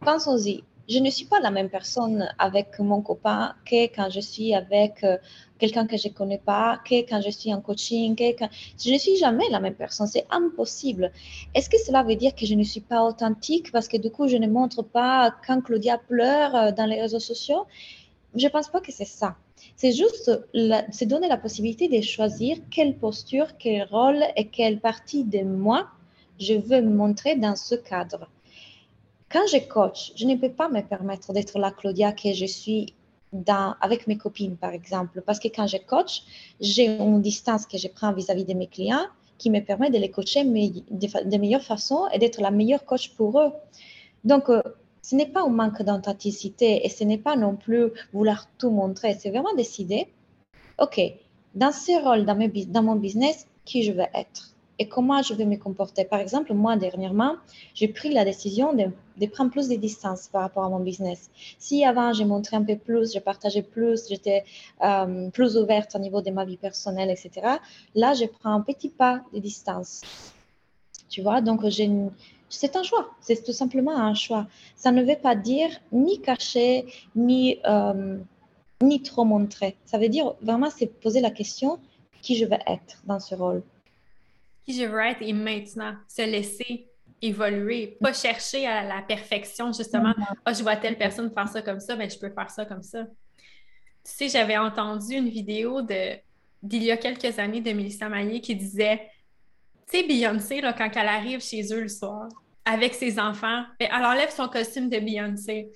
[0.00, 4.54] pensons-y, je ne suis pas la même personne avec mon copain que quand je suis
[4.54, 5.18] avec euh,
[5.60, 9.16] quelqu'un que je ne connais pas, que quand je suis en coaching, je ne suis
[9.16, 10.08] jamais la même personne.
[10.08, 11.12] C'est impossible.
[11.54, 14.26] Est-ce que cela veut dire que je ne suis pas authentique parce que du coup,
[14.26, 17.66] je ne montre pas quand Claudia pleure euh, dans les réseaux sociaux?
[18.34, 19.36] Je ne pense pas que c'est ça.
[19.76, 25.24] C'est juste se donner la possibilité de choisir quelle posture, quel rôle et quelle partie
[25.24, 25.88] de moi
[26.40, 28.28] je veux montrer dans ce cadre.
[29.30, 32.94] Quand je coach, je ne peux pas me permettre d'être la Claudia que je suis
[33.80, 36.22] avec mes copines, par exemple, parce que quand je coach,
[36.60, 39.06] j'ai une distance que je prends vis-à-vis de mes clients
[39.38, 43.40] qui me permet de les coacher de, meilleure façon et d'être la meilleure coach pour
[43.40, 43.52] eux.
[44.24, 44.62] Donc, euh,
[45.00, 49.16] ce n'est pas un manque d'authenticité et ce n'est pas non plus vouloir tout montrer.
[49.18, 50.08] C'est vraiment décider,
[50.78, 51.00] OK,
[51.54, 55.56] dans ce rôle, dans mon business, qui je veux être et comment je vais me
[55.56, 56.06] comporter?
[56.06, 57.34] Par exemple, moi, dernièrement,
[57.74, 61.30] j'ai pris la décision de, prendre plus de distance par rapport à mon business.
[61.58, 64.42] Si avant, j'ai montré un peu plus, je partageais plus, j'étais
[64.82, 67.30] euh, plus ouverte au niveau de ma vie personnelle, etc.,
[67.94, 70.00] là, je prends un petit pas de distance.
[71.10, 71.90] Tu vois, donc j'ai
[72.48, 74.46] c'est un choix, c'est tout simplement un choix.
[74.76, 78.18] Ça ne veut pas dire ni cacher, ni, euh,
[78.82, 79.76] ni trop montrer.
[79.84, 81.78] Ça veut dire vraiment, c'est poser la question
[82.22, 83.62] qui je veux être dans ce rôle?
[84.72, 86.88] Je veux être et maintenant, se laisser
[87.22, 90.14] évoluer, pas chercher à la perfection, justement.
[90.44, 92.82] Ah, je vois telle personne faire ça comme ça, mais je peux faire ça comme
[92.82, 93.04] ça.
[93.04, 96.16] Tu sais, j'avais entendu une vidéo de
[96.62, 99.08] d'il y a quelques années de Mélissa Maillé qui disait
[99.90, 102.28] tu sais, Beyoncé, là, quand elle arrive chez eux le soir,
[102.64, 105.70] avec ses enfants, ben, elle enlève son costume de Beyoncé.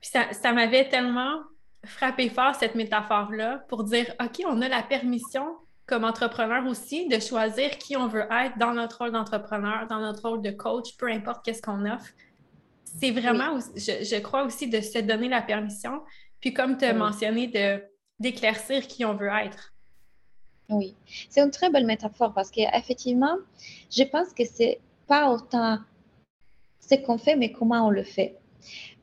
[0.00, 1.40] Puis ça, ça m'avait tellement
[1.84, 5.56] frappé fort, cette métaphore-là, pour dire, OK, on a la permission
[5.92, 10.26] comme entrepreneur aussi de choisir qui on veut être dans notre rôle d'entrepreneur, dans notre
[10.26, 12.10] rôle de coach, peu importe qu'est-ce qu'on offre.
[12.98, 16.00] C'est vraiment, je, je, crois aussi, de se donner la permission,
[16.40, 17.84] puis comme tu as mentionné, de,
[18.18, 19.74] d'éclaircir qui on veut être.
[20.70, 20.96] Oui,
[21.28, 23.36] c'est une très belle métaphore parce qu'effectivement,
[23.90, 25.78] je pense que c'est pas autant
[26.80, 28.38] ce qu'on fait, mais comment on le fait.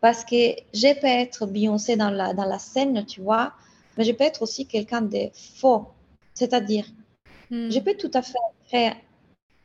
[0.02, 3.54] Parce que je peux être Beyoncé dans la, dans la scène, tu vois,
[3.96, 5.90] mais je peux être aussi quelqu'un de faux.
[6.40, 6.86] C'est-à-dire,
[7.52, 7.70] hmm.
[7.70, 8.38] je peux tout à fait
[8.72, 8.96] faire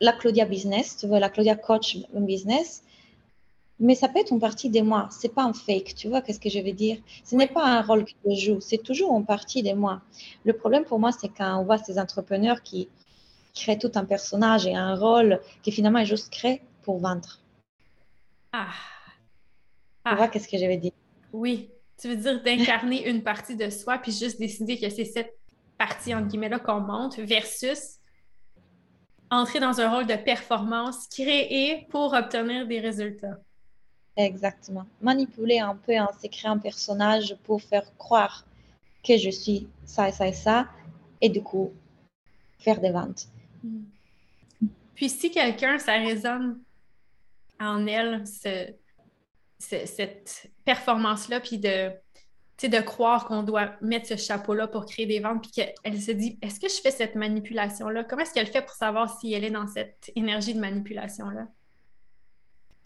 [0.01, 2.83] la Claudia Business, tu vois, la Claudia Coach Business,
[3.79, 5.09] mais ça peut être une partie de moi.
[5.13, 6.99] C'est pas un fake, tu vois, qu'est-ce que je veux dire?
[7.23, 10.03] Ce n'est pas un rôle que je joue, c'est toujours une partie de moi.
[10.45, 12.89] Le problème pour moi, c'est quand on voit ces entrepreneurs qui
[13.55, 17.39] créent tout un personnage et un rôle qui finalement est juste créé pour vendre.
[18.53, 18.67] Ah.
[20.05, 20.29] Tu vois ah.
[20.29, 20.93] qu'est-ce que je veux dire?
[21.33, 21.71] Oui.
[22.01, 25.39] Tu veux dire d'incarner une partie de soi puis juste décider que c'est cette
[25.87, 27.99] partie, entre guillemets, là qu'on monte versus
[29.31, 33.39] entrer dans un rôle de performance créé pour obtenir des résultats.
[34.17, 34.87] Exactement.
[35.03, 38.47] Manipuler un peu en se créant un personnage pour faire croire
[39.07, 40.69] que je suis ça et ça et ça,
[41.21, 41.73] et du coup,
[42.59, 43.27] faire des ventes.
[44.95, 46.61] Puis si quelqu'un, ça résonne
[47.61, 48.25] en elle,
[49.59, 51.91] cette performance-là, puis de,
[52.63, 56.39] de croire qu'on doit mettre ce chapeau-là pour créer des ventes, puis qu'elle se dit,
[56.41, 58.05] est-ce que je fais cette manipulation-là?
[58.05, 61.49] Comment est-ce qu'elle fait pour savoir si elle est dans cette énergie de manipulation-là?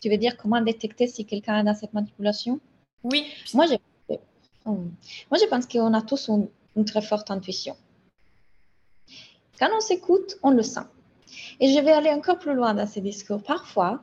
[0.00, 2.60] Tu veux dire comment détecter si quelqu'un est dans cette manipulation?
[3.04, 3.26] Oui.
[3.54, 4.14] Moi, je,
[4.66, 7.76] moi, je pense qu'on a tous une très forte intuition.
[9.58, 10.86] Quand on s'écoute, on le sent.
[11.60, 13.42] Et je vais aller encore plus loin dans ces discours.
[13.42, 14.02] Parfois,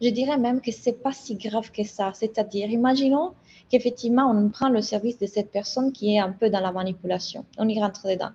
[0.00, 2.12] je dirais même que ce n'est pas si grave que ça.
[2.12, 3.34] C'est-à-dire, imaginons
[3.72, 7.46] qu'effectivement, on prend le service de cette personne qui est un peu dans la manipulation.
[7.56, 8.28] On y rentre dedans.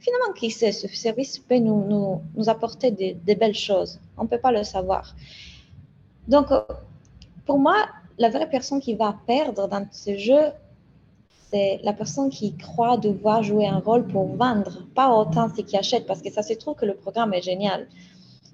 [0.00, 4.00] Finalement, qui sait, ce service peut nous, nous, nous apporter des, des, belles choses.
[4.18, 5.14] On ne peut pas le savoir.
[6.26, 6.46] Donc,
[7.46, 7.76] pour moi,
[8.18, 10.42] la vraie personne qui va perdre dans ce jeu,
[11.50, 15.76] c'est la personne qui croit devoir jouer un rôle pour vendre, pas autant ceux qui
[15.76, 17.86] achètent, parce que ça se trouve que le programme est génial.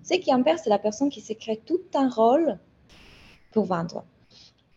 [0.04, 2.58] Ce qui en perd, c'est la personne qui se crée tout un rôle
[3.52, 4.04] pour vendre.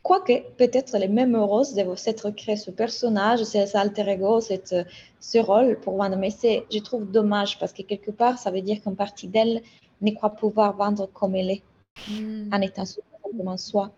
[0.10, 4.76] Quoique, peut-être les mêmes roses de s'être créé ce personnage, cet alter ego, cette,
[5.20, 6.18] ce rôle pour vendre.
[6.18, 9.62] Mais c'est, je trouve dommage parce que quelque part, ça veut dire qu'une partie d'elle
[10.02, 11.64] ne croit pouvoir vendre comme elle est,
[12.10, 12.50] hmm.
[12.52, 13.92] en étant simplement soi.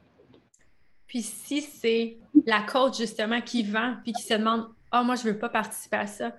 [1.07, 5.15] Puis si c'est la coach justement qui vend puis qui se demande Ah, oh, moi,
[5.15, 6.35] je ne veux pas participer à ça,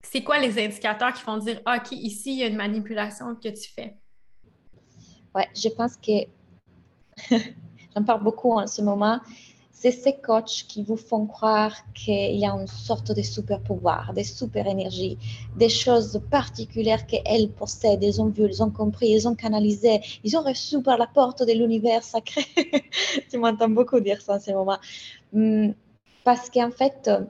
[0.00, 3.34] c'est quoi les indicateurs qui font dire ah, OK, ici, il y a une manipulation
[3.34, 3.94] que tu fais?
[5.34, 6.12] Ouais, je pense que
[7.94, 9.20] j'en parle beaucoup en ce moment
[9.82, 14.12] c'est ces coachs qui vous font croire qu'il y a une sorte de super pouvoir,
[14.14, 15.18] des super énergies,
[15.56, 20.36] des choses particulières qu'elles possèdent, ils ont vu, ils ont compris, ils ont canalisé, ils
[20.36, 22.44] ont reçu par la porte de l'univers sacré.
[23.30, 24.78] tu m'entends beaucoup dire ça en ce moment.
[25.32, 25.70] Hmm,
[26.22, 27.24] parce qu'en fait, euh,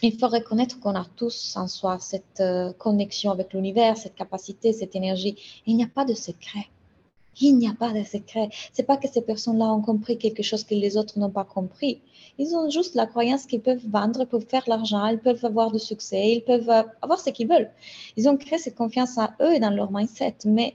[0.00, 4.72] il faut reconnaître qu'on a tous en soi cette euh, connexion avec l'univers, cette capacité,
[4.72, 5.36] cette énergie.
[5.66, 6.68] Il n'y a pas de secret.
[7.40, 8.50] Il n'y a pas de secret.
[8.72, 12.00] C'est pas que ces personnes-là ont compris quelque chose que les autres n'ont pas compris.
[12.38, 15.78] Ils ont juste la croyance qu'ils peuvent vendre, peuvent faire l'argent, ils peuvent avoir du
[15.78, 17.70] succès, ils peuvent euh, avoir ce qu'ils veulent.
[18.16, 20.74] Ils ont créé cette confiance en eux et dans leur mindset, mais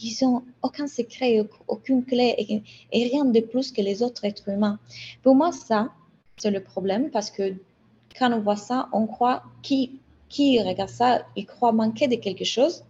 [0.00, 4.48] ils n'ont aucun secret, aucune clé et, et, rien de plus que les autres êtres
[4.48, 4.78] humains.
[5.22, 5.90] Pour moi, ça,
[6.36, 7.54] c'est le problème parce que
[8.18, 12.44] quand on voit ça, on croit qui, qui regarde ça, il croit manquer de quelque
[12.44, 12.84] chose.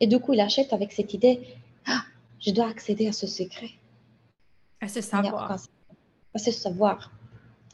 [0.00, 1.40] Et du coup, il achète avec cette idée,
[1.86, 2.04] ah,
[2.40, 3.70] je dois accéder à ce secret.
[4.80, 5.52] À ce savoir.
[6.34, 7.12] À ce savoir.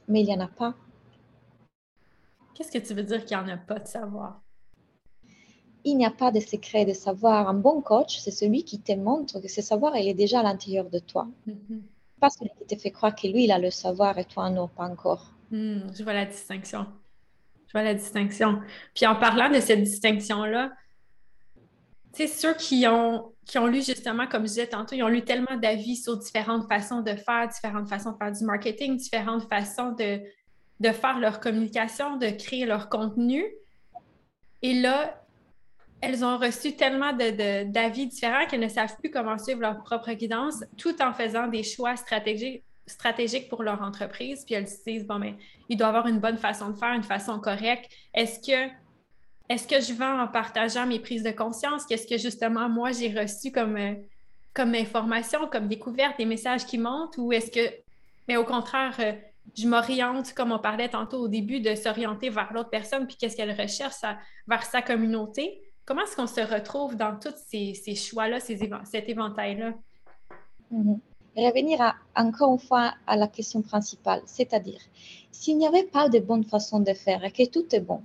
[0.09, 0.75] Mais il n'y en a pas.
[2.55, 4.41] Qu'est-ce que tu veux dire qu'il n'y en a pas de savoir?
[5.85, 7.49] Il n'y a pas de secret de savoir.
[7.49, 10.43] Un bon coach, c'est celui qui te montre que ce savoir, il est déjà à
[10.45, 11.29] l'intérieur de toi.
[11.49, 11.81] Mm-hmm.
[12.21, 14.69] Pas celui qui te fait croire que lui, il a le savoir et toi, non,
[14.69, 15.33] pas encore.
[15.51, 16.87] Hmm, je vois la distinction.
[17.67, 18.61] Je vois la distinction.
[18.95, 20.73] Puis en parlant de cette distinction-là,
[22.15, 25.23] c'est ceux qui ont, qui ont lu justement, comme je disais tantôt, ils ont lu
[25.23, 29.93] tellement d'avis sur différentes façons de faire, différentes façons de faire du marketing, différentes façons
[29.93, 30.21] de,
[30.81, 33.45] de faire leur communication, de créer leur contenu.
[34.61, 35.23] Et là,
[36.03, 40.65] elles ont reçu tellement d'avis différents qu'elles ne savent plus comment suivre leur propre guidance
[40.77, 44.45] tout en faisant des choix stratégiques, stratégiques pour leur entreprise.
[44.45, 45.37] Puis elles se disent, bon, mais
[45.69, 47.91] il doit avoir une bonne façon de faire, une façon correcte.
[48.13, 48.71] Est-ce que
[49.53, 51.85] est-ce que je vends en partageant mes prises de conscience?
[51.85, 53.95] Qu'est-ce que justement moi j'ai reçu comme, euh,
[54.55, 57.19] comme information, comme découverte, des messages qui montent?
[57.19, 57.75] Ou est-ce que,
[58.29, 59.13] mais au contraire, euh,
[59.57, 63.37] je m'oriente, comme on parlait tantôt au début, de s'orienter vers l'autre personne, puis qu'est-ce
[63.37, 63.97] qu'elle recherche
[64.47, 65.61] vers sa communauté?
[65.85, 69.75] Comment est-ce qu'on se retrouve dans tous ces, choix-là, ces, cet éventail-là?
[70.73, 70.99] Mm-hmm.
[71.37, 74.81] Revenir encore une fois à la question principale, c'est-à-dire,
[75.31, 78.03] s'il n'y avait pas de bonne façon de faire et que tout est bon,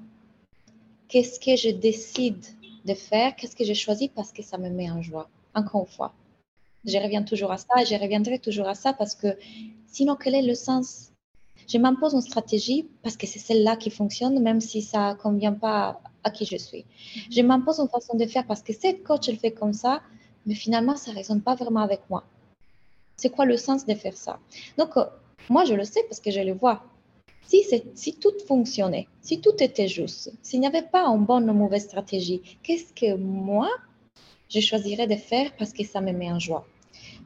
[1.07, 2.43] qu'est-ce que je décide
[2.85, 4.09] de faire, qu'est-ce que je choisis?
[4.13, 5.29] Parce que ça me met en joie.
[5.53, 6.13] Encore une fois,
[6.85, 9.37] je reviens toujours à ça et je reviendrai toujours à ça parce que
[9.87, 11.11] sinon, quel est le sens?
[11.67, 15.53] Je m'impose une stratégie parce que c'est celle-là qui fonctionne, même si ça ne convient
[15.53, 16.85] pas à qui je suis.
[16.85, 17.35] Mm-hmm.
[17.35, 20.01] Je m'impose une façon de faire parce que cette coach, elle fait comme ça,
[20.45, 22.23] mais finalement, ça ne résonne pas vraiment avec moi.
[23.17, 24.39] C'est quoi le sens de faire ça?
[24.77, 25.05] Donc, euh,
[25.49, 26.83] moi, je le sais parce que je le vois.
[27.47, 31.85] Si, tout fonctionnait, si tout était juste, s'il n'y avait pas une bonne ou mauvaise
[31.85, 33.69] stratégie, qu'est-ce que moi,
[34.49, 36.67] je choisirais de faire parce que ça me met en joie?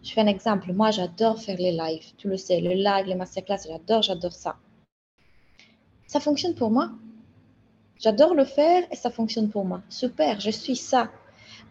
[0.04, 0.74] Je fais un exemple.
[0.74, 2.14] Moi, j'adore faire les lives.
[2.18, 4.58] Tu le sais, le live, les masterclass, j'adore, j'adore ça.
[6.06, 6.92] Ça fonctionne pour moi.
[8.00, 9.82] J'adore le faire et ça fonctionne pour moi.
[9.90, 11.10] Super, je suis ça.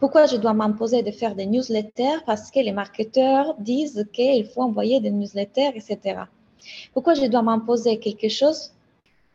[0.01, 2.25] Pourquoi je dois m'imposer de faire des newsletters?
[2.27, 6.23] Parce que les marketeurs disent qu'il faut envoyer des newsletters, etc.
[6.93, 8.73] Pourquoi je dois m'imposer quelque chose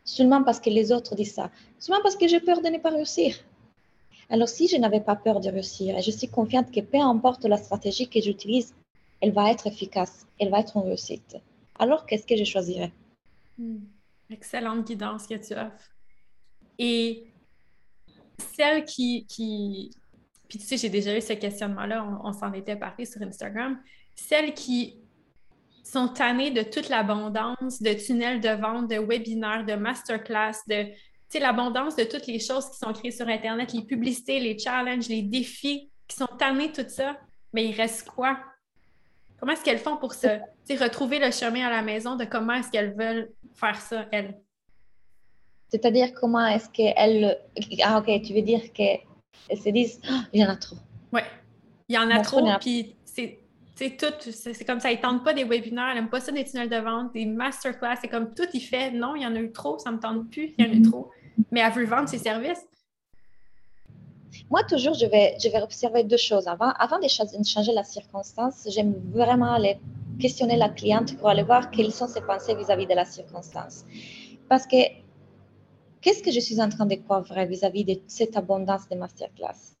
[0.04, 1.50] seulement parce que les autres disent ça?
[1.78, 3.36] Seulement parce que j'ai peur de ne pas réussir.
[4.28, 7.44] Alors si je n'avais pas peur de réussir et je suis confiante que peu importe
[7.44, 8.74] la stratégie que j'utilise,
[9.20, 11.36] elle va être efficace, elle va être en réussite.
[11.78, 12.92] Alors qu'est-ce que je choisirais?
[13.58, 13.78] Hmm.
[14.30, 15.90] Excellente guidance que tu offres.
[16.78, 17.26] Et
[18.38, 19.26] celle qui.
[20.48, 23.80] Puis tu sais, j'ai déjà eu ce questionnement-là, on, s'en était parlé sur Instagram.
[24.14, 24.96] Celles qui
[25.86, 30.92] sont tannées de toute l'abondance de tunnels de vente, de webinaires, de masterclass, de
[31.38, 35.22] l'abondance de toutes les choses qui sont créées sur Internet, les publicités, les challenges, les
[35.22, 37.16] défis, qui sont tannés tout ça.
[37.52, 38.38] Mais il reste quoi?
[39.38, 40.26] Comment est-ce qu'elles font pour se
[40.70, 44.38] retrouver le chemin à la maison de comment est-ce qu'elles veulent faire ça, elles?
[45.68, 47.38] C'est-à-dire comment est-ce qu'elles...
[47.82, 49.00] Ah ok, tu veux dire qu'elles
[49.50, 50.76] se disent oh, il y en a trop.
[51.12, 51.20] Oui,
[51.88, 52.96] il y en a trop, puis
[53.76, 54.90] c'est tout, c'est comme ça.
[54.90, 57.96] Ils tentent pas des webinaires, ils n'aiment pas ça des tunnels de vente, des masterclass.
[58.00, 60.30] C'est comme tout, il fait non, il y en a eu trop, ça me tente
[60.30, 61.10] plus, il y en a eu trop.
[61.52, 62.66] Mais elle veut vendre ses services.
[64.50, 66.48] Moi, toujours, je vais, je vais observer deux choses.
[66.48, 69.78] Avant, avant de changer la circonstance, j'aime vraiment aller
[70.18, 73.84] questionner la cliente pour aller voir quelles sont ses pensées vis-à-vis de la circonstance.
[74.48, 74.76] Parce que
[76.00, 79.75] qu'est-ce que je suis en train de croire vis-à-vis de cette abondance de masterclass?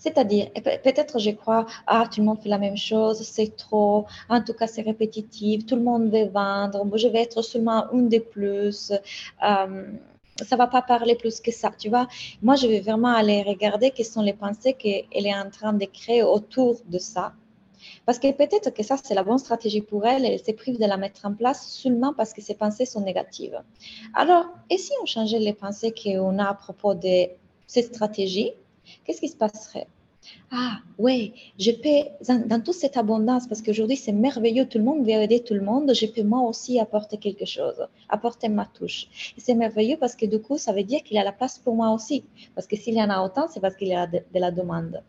[0.00, 0.50] C'est-à-dire,
[0.84, 4.54] peut-être je crois, ah, tout le monde fait la même chose, c'est trop, en tout
[4.54, 8.92] cas c'est répétitif, tout le monde veut vendre, je vais être seulement une de plus.
[9.46, 9.92] Euh,
[10.48, 12.08] ça va pas parler plus que ça, tu vois.
[12.40, 15.84] Moi, je vais vraiment aller regarder quelles sont les pensées qu'elle est en train de
[15.84, 17.34] créer autour de ça.
[18.06, 20.86] Parce que peut-être que ça, c'est la bonne stratégie pour elle elle se prive de
[20.86, 23.60] la mettre en place seulement parce que ses pensées sont négatives.
[24.14, 27.28] Alors, et si on changeait les pensées qu'on a à propos de
[27.66, 28.52] cette stratégie?
[29.04, 29.86] Qu'est-ce qui se passerait?
[30.50, 32.08] Ah oui, je peux,
[32.46, 35.62] dans, toute cette abondance, parce qu'aujourd'hui c'est merveilleux, tout le monde veut aider tout le
[35.62, 39.08] monde, je peux moi aussi apporter quelque chose, apporter ma touche.
[39.36, 41.58] Et c'est merveilleux parce que du coup, ça veut dire qu'il y a la place
[41.58, 42.24] pour moi aussi.
[42.54, 45.02] Parce que s'il y en a autant, c'est parce qu'il y a de, la demande.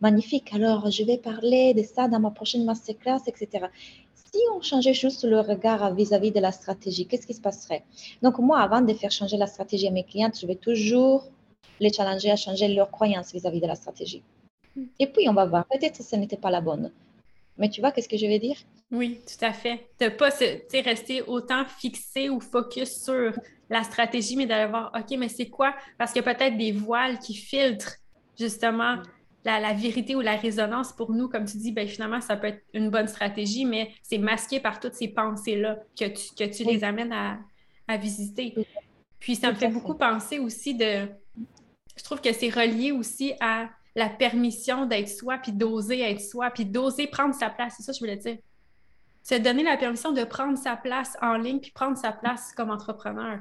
[0.00, 3.66] Magnifique, alors je vais parler de ça dans ma prochaine masterclass, etc.
[4.14, 7.84] Si on changeait juste le regard vis-à-vis -vis de la stratégie, qu'est-ce qui se passerait?
[8.22, 11.20] Donc moi, avant de faire changer la stratégie à mes clientes, je vais toujours
[11.80, 14.22] les challenger à changer leurs croyances vis-à-vis de la stratégie.
[14.76, 14.86] Hmm.
[14.98, 15.66] Et puis, on va voir.
[15.66, 16.90] Peut-être que ce n'était pas la bonne.
[17.56, 18.56] Mais tu vois, qu'est-ce que je vais dire?
[18.90, 19.88] Oui, tout à fait.
[20.00, 20.30] De ne pas
[20.84, 23.32] rester autant fixé ou focus sur
[23.70, 25.74] la stratégie, mais d'aller voir, OK, mais c'est quoi?
[25.96, 27.96] Parce qu'il y a peut-être des voiles qui filtrent
[28.38, 28.98] justement
[29.44, 31.28] la, vérité ou la résonance pour nous.
[31.28, 34.80] Comme tu dis, ben, finalement, ça peut être une bonne stratégie, mais c'est masqué par
[34.80, 37.38] toutes ces pensées-là que tu, que tu les amènes à,
[37.86, 38.54] à visiter.
[39.20, 41.08] Puis ça me fait beaucoup penser aussi de,
[41.96, 46.50] je trouve que c'est relié aussi à la permission d'être soi, puis d'oser être soi,
[46.50, 47.74] puis d'oser prendre sa place.
[47.76, 48.38] C'est ça que je voulais dire.
[49.22, 52.70] C'est donner la permission de prendre sa place en ligne, puis prendre sa place comme
[52.70, 53.38] entrepreneur.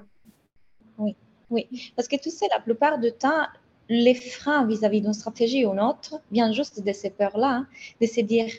[0.98, 1.16] Oui,
[1.50, 1.92] oui.
[1.96, 3.48] Parce que tu sais, la plupart du temps,
[3.89, 7.68] les freins vis-à-vis d'une stratégie ou une autre viennent juste de ces peurs-là, hein,
[8.00, 8.52] de se dire,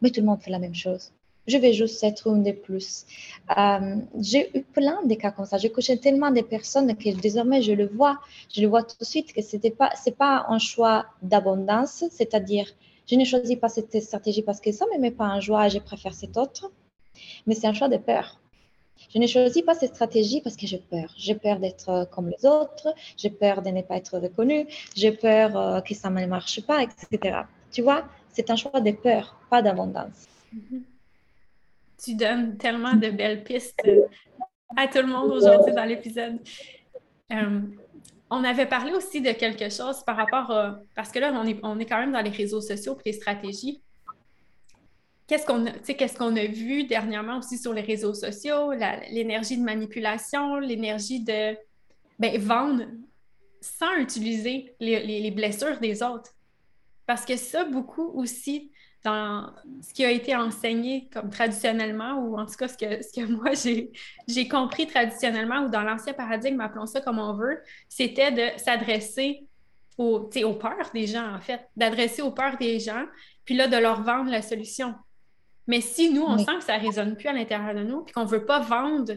[0.00, 1.12] mais tout le monde fait la même chose
[1.46, 3.04] je vais juste être une de plus.
[3.56, 5.58] Euh, j'ai eu plein de cas comme ça.
[5.58, 8.18] J'ai couché tellement de personnes que désormais je le vois,
[8.54, 12.66] je le vois tout de suite que c'était pas, c'est pas un choix d'abondance, c'est-à-dire
[13.06, 15.78] je ne choisis pas cette stratégie parce que ça me met pas en joie je
[15.78, 16.72] préfère cette autre,
[17.46, 18.40] mais c'est un choix de peur.
[19.12, 21.12] Je ne choisis pas cette stratégie parce que j'ai peur.
[21.16, 25.56] J'ai peur d'être comme les autres, j'ai peur de ne pas être reconnue, j'ai peur
[25.56, 27.40] euh, que ça ne marche pas, etc.
[27.70, 30.26] Tu vois, c'est un choix de peur, pas d'abondance.
[30.54, 30.93] Mm-hmm
[32.04, 33.80] tu donnes tellement de belles pistes
[34.76, 36.38] à tout le monde aujourd'hui dans l'épisode.
[37.32, 37.60] Euh,
[38.30, 40.80] on avait parlé aussi de quelque chose par rapport à.
[40.94, 43.82] Parce que là, on est, quand même dans les réseaux sociaux et les stratégies.
[45.26, 45.64] Qu'est-ce qu'on
[46.18, 48.72] qu'on a vu dernièrement aussi sur les réseaux sociaux,
[49.10, 51.56] l'énergie de manipulation, l'énergie de
[52.18, 52.84] ben, vendre
[53.60, 56.34] sans utiliser les, les, blessures des autres.
[57.06, 58.70] Parce que ça, beaucoup aussi,
[59.04, 63.12] dans ce qui a été enseigné comme traditionnellement, ou en tout cas ce que, ce
[63.12, 63.50] que moi
[64.26, 69.46] j'ai compris traditionnellement, ou dans l'ancien paradigme, appelons ça comme on veut, c'était de s'adresser
[69.98, 73.04] aux, aux peurs des gens, en fait, d'adresser aux peurs des gens,
[73.44, 74.94] puis là, de leur vendre la solution.
[75.66, 78.12] Mais si nous, on sent que ça ne résonne plus à l'intérieur de nous, puis
[78.12, 79.12] qu'on ne veut pas vendre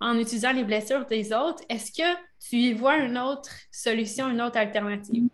[0.00, 4.40] en utilisant les blessures des autres, est-ce que tu y vois une autre solution, une
[4.40, 5.28] autre alternative?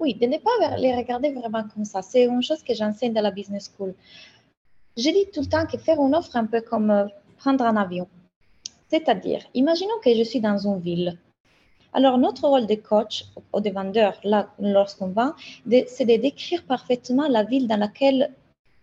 [0.00, 2.00] Oui, de ne pas les regarder vraiment comme ça.
[2.00, 3.94] C'est une chose que j'enseigne dans la business school.
[4.96, 7.76] Je dis tout le temps que faire une offre un peu comme euh, prendre un
[7.76, 8.08] avion.
[8.88, 11.18] C'est-à-dire, imaginons que je suis dans une ville.
[11.92, 15.32] Alors, notre rôle de coach ou de vendeur, là, lorsqu'on vend,
[15.86, 18.32] c'est de décrire parfaitement la ville dans laquelle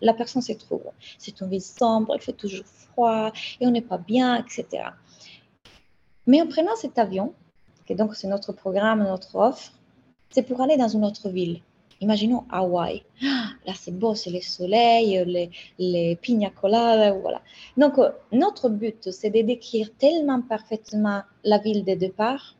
[0.01, 0.83] la personne se trouve.
[1.17, 4.65] C'est une ville sombre, il fait toujours froid et on n'est pas bien, etc.
[6.27, 7.33] Mais en prenant cet avion,
[7.89, 9.71] et donc c'est notre programme, notre offre,
[10.29, 11.61] c'est pour aller dans une autre ville.
[11.99, 13.03] Imaginons Hawaï.
[13.21, 15.49] Là, c'est beau, c'est le soleil, les,
[15.79, 17.41] les pina coladas, voilà.
[17.75, 22.55] Donc, euh, notre but, c'est de décrire tellement parfaitement la ville de départ,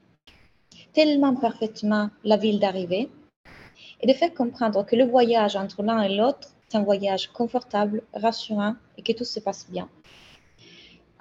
[0.94, 3.10] tellement parfaitement la ville d'arrivée,
[4.02, 8.04] et de faire comprendre que le voyage entre l'un et l'autre, c'est un voyage confortable,
[8.14, 9.88] rassurant et que tout se passe bien.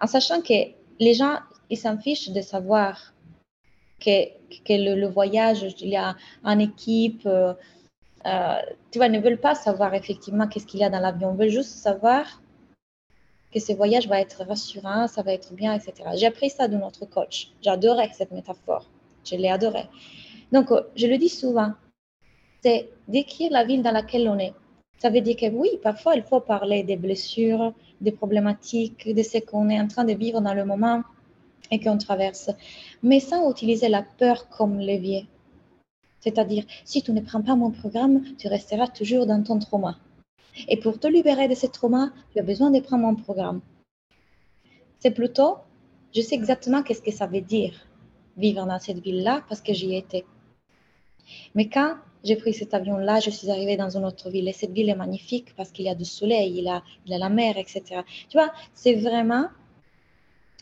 [0.00, 0.54] En sachant que
[0.98, 1.36] les gens,
[1.70, 3.12] ils s'en fichent de savoir
[4.00, 4.26] que,
[4.64, 7.54] que le, voyage, il y a en équipe, euh,
[8.26, 8.58] euh,
[8.90, 11.32] tu vois, ne veulent pas savoir effectivement qu'est-ce qu'il y a dans l'avion.
[11.32, 12.42] Ils veulent juste savoir
[13.52, 16.10] que ce voyage va être rassurant, ça va être bien, etc.
[16.16, 17.52] J'ai appris ça de notre coach.
[17.62, 18.86] J'adorais cette métaphore.
[19.24, 19.88] Je l'ai adorée.
[20.52, 21.72] Donc, euh, je le dis souvent,
[22.62, 24.54] c'est d'écrire la ville dans laquelle on est.
[24.98, 29.38] Ça veut dire que oui, parfois, il faut parler des blessures, des problématiques, de ce
[29.38, 31.02] qu'on est en train de vivre dans le moment
[31.70, 32.50] et qu'on traverse,
[33.02, 35.26] mais sans utiliser la peur comme levier.
[36.20, 39.96] C'est-à-dire, si tu ne prends pas mon programme, tu resteras toujours dans ton trauma.
[40.68, 43.60] Et pour te libérer de ce trauma, tu as besoin de prendre mon programme.
[44.98, 45.58] C'est plutôt,
[46.14, 47.74] je sais exactement qu'est-ce que ça veut dire
[48.36, 50.24] vivre dans cette ville-là parce que j'y étais.
[51.54, 51.94] Mais quand
[52.24, 54.96] j'ai pris cet avion-là, je suis arrivée dans une autre ville et cette ville est
[54.96, 58.02] magnifique parce qu'il y a du soleil, il a, il a la mer, etc.
[58.28, 59.48] Tu vois, c'est vraiment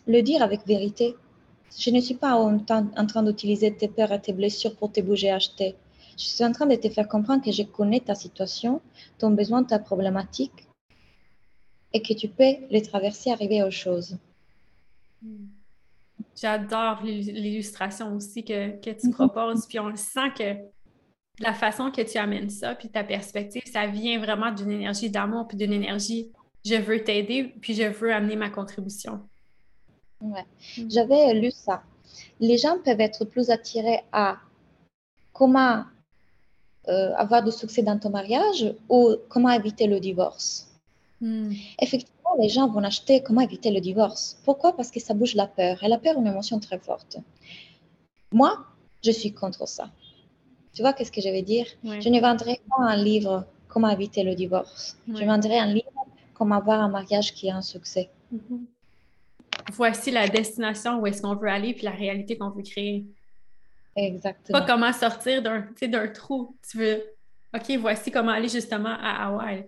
[0.07, 1.17] le dire avec vérité.
[1.77, 5.31] Je ne suis pas en, train d'utiliser tes peurs et tes blessures pour te bouger
[5.31, 5.75] acheter.
[6.17, 8.81] Je suis en train de te faire comprendre que je connais ta situation,
[9.19, 10.69] ton besoin, ta problématique
[11.93, 14.17] et que tu peux les traverser, arriver aux choses.
[16.37, 20.57] J'adore l'illustration aussi que, que tu proposes, puis on sent que
[21.41, 25.49] la façon que tu amènes ça, puis ta perspective, ça vient vraiment d'une énergie d'amour,
[25.49, 26.31] puis d'une énergie
[26.65, 29.21] je veux t'aider, puis je veux amener ma contribution.
[30.21, 30.47] Ouais.
[30.79, 30.91] Mm.
[30.91, 31.83] J'avais lu ça.
[32.41, 34.39] Les gens peuvent être plus attirés à
[35.33, 35.85] comment
[36.89, 40.69] euh, avoir du succès dans ton mariage ou comment éviter le divorce.
[41.21, 41.53] Mm.
[41.81, 44.39] Effectivement, les gens vont acheter comment éviter le divorce.
[44.45, 44.75] Pourquoi?
[44.77, 45.83] Parce que ça bouge la peur.
[45.83, 47.19] Et la peur est une émotion très forte.
[48.33, 48.65] Moi,
[49.05, 49.91] je suis contre ça.
[50.73, 51.67] Tu vois qu'est-ce que je veux dire?
[51.85, 54.97] Je ne vendrai pas un livre comment éviter le divorce.
[55.07, 55.91] Je vendrai un livre
[56.35, 58.11] comment avoir un mariage qui a un succès.
[58.35, 58.74] Mm-hmm
[59.73, 63.05] voici la destination où est-ce qu'on veut aller, puis la réalité qu'on veut créer.
[63.97, 64.59] Exactement.
[64.59, 66.57] Pas comment sortir d'un, d'un trou.
[66.69, 67.03] Tu veux,
[67.55, 69.67] OK, voici comment aller justement à Hawaï.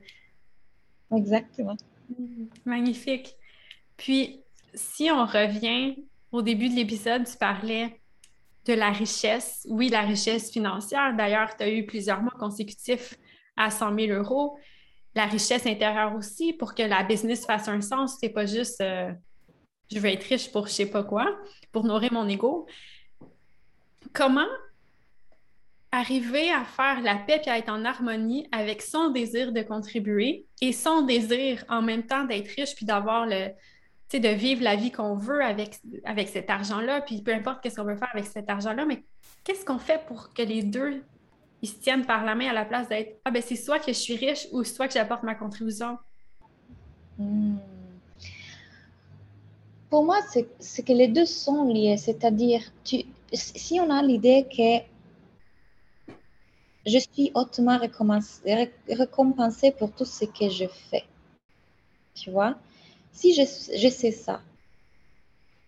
[1.15, 1.77] Exactement.
[2.13, 2.49] Mm-hmm.
[2.65, 3.37] Magnifique.
[3.97, 4.43] Puis,
[4.75, 5.97] si on revient
[6.33, 8.01] au début de l'épisode, tu parlais
[8.67, 9.67] de la richesse.
[9.71, 11.15] Oui, la richesse financière.
[11.17, 13.15] D'ailleurs, tu as eu plusieurs mois consécutifs
[13.57, 14.59] à 100 000 euros.
[15.15, 19.13] La richesse intérieure aussi, pour que la business fasse un sens, c'est pas juste euh,
[19.91, 21.27] je veux être riche pour je sais pas quoi,
[21.73, 22.67] pour nourrir mon ego.
[24.13, 24.47] Comment
[25.93, 30.47] arriver à faire la paix et à être en harmonie avec son désir de contribuer
[30.61, 33.49] et son désir en même temps d'être riche puis d'avoir le
[34.13, 37.03] de vivre la vie qu'on veut avec, avec cet argent-là?
[37.03, 39.05] Puis peu importe qu'est-ce qu'on veut faire avec cet argent-là mais
[39.45, 41.03] qu'est-ce qu'on fait pour que les deux
[41.63, 43.89] ils se tiennent par la main à la place d'être ah ben c'est soit que
[43.89, 45.99] je suis riche ou soit que j'apporte ma contribution?
[47.19, 47.57] Hmm.
[49.91, 50.19] Pour moi,
[50.59, 51.97] c'est que les deux sont liés.
[51.97, 52.63] C'est-à-dire,
[53.33, 54.85] si on a l'idée que
[56.87, 61.05] je suis hautement récompensée pour tout ce que je fais,
[62.15, 62.57] tu vois,
[63.13, 64.41] si je, je sais ça,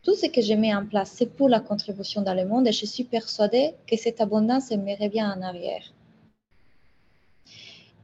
[0.03, 2.73] tout ce que je mets en place, c'est pour la contribution dans le monde et
[2.73, 5.85] je suis persuadée que cette abondance me revient en arrière.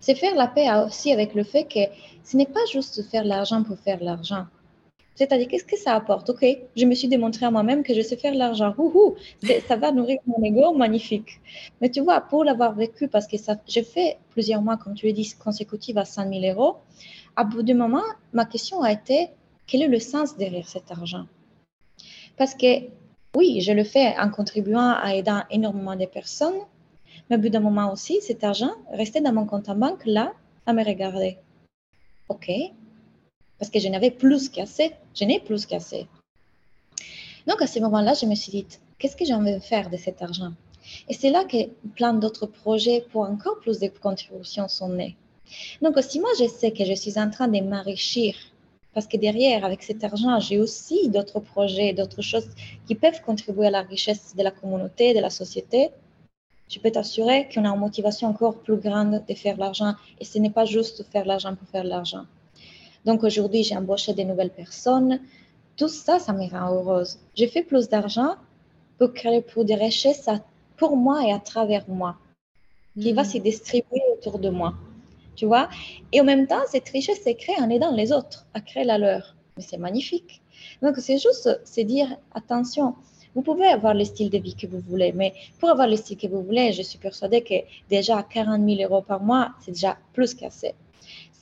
[0.00, 1.80] C'est faire la paix aussi avec le fait que
[2.22, 4.46] ce n'est pas juste faire l'argent pour faire l'argent.
[5.16, 6.28] C'est-à-dire, qu'est-ce que ça apporte?
[6.30, 6.44] Ok,
[6.76, 8.74] je me suis démontré à moi-même que je sais faire l'argent.
[9.68, 11.40] Ça va nourrir mon ego, magnifique.
[11.80, 13.36] Mais tu vois, pour l'avoir vécu, parce que
[13.66, 16.78] j'ai fait plusieurs mois, comme tu l'as dit, consécutifs à 100 000 euros,
[17.36, 18.02] à bout du moment,
[18.32, 19.28] ma question a été,
[19.66, 21.26] quel est le sens derrière cet argent?
[22.36, 22.88] Parce que
[23.36, 26.58] oui, je le fais en contribuant à aider énormément de personnes,
[27.30, 30.32] mais au bout d'un moment aussi, cet argent restait dans mon compte en banque, là,
[30.66, 31.38] à me regarder.
[32.28, 32.50] OK,
[33.64, 34.92] parce que je n'avais plus qu'assez.
[35.14, 36.06] Je n'ai plus qu'assez.
[37.46, 38.66] Donc à ce moment-là, je me suis dit,
[38.98, 40.52] qu'est-ce que j'en faire de cet argent?
[41.08, 41.56] Et c'est là que
[41.96, 45.16] plein d'autres projets pour encore plus de contributions sont nés.
[45.80, 48.34] Donc si moi je sais que je suis en train de m'enrichir
[48.92, 52.48] Parce que derrière, avec cet argent, j'ai aussi d'autres projets, d'autres choses
[52.86, 55.88] qui peuvent contribuer à la richesse de la communauté, de la société.
[56.68, 60.36] Je peux t'assurer qu'on a une motivation encore plus grande de faire l'argent et ce
[60.38, 62.26] n'est pas juste faire l'argent pour faire l'argent.
[63.04, 65.20] Donc aujourd'hui, j'ai embauché de nouvelles personnes.
[65.76, 67.18] Tout ça, ça me rend heureuse.
[67.34, 68.36] J'ai fait plus d'argent
[68.98, 70.28] pour créer plus de richesses
[70.76, 72.16] pour moi et à travers moi,
[72.98, 73.26] qui va hmm.
[73.26, 74.74] se distribuer autour de moi.
[75.36, 75.68] Tu vois?
[76.12, 78.98] Et en même temps, cette richesse s'est créée en aidant les autres à créer la
[78.98, 79.34] leur.
[79.56, 80.42] Mais c'est magnifique.
[80.80, 82.94] Donc, c'est juste se dire attention,
[83.34, 86.16] vous pouvez avoir le style de vie que vous voulez, mais pour avoir le style
[86.16, 87.54] que vous voulez, je suis persuadée que
[87.90, 90.74] déjà 40 000 euros par mois, c'est déjà plus qu'assez.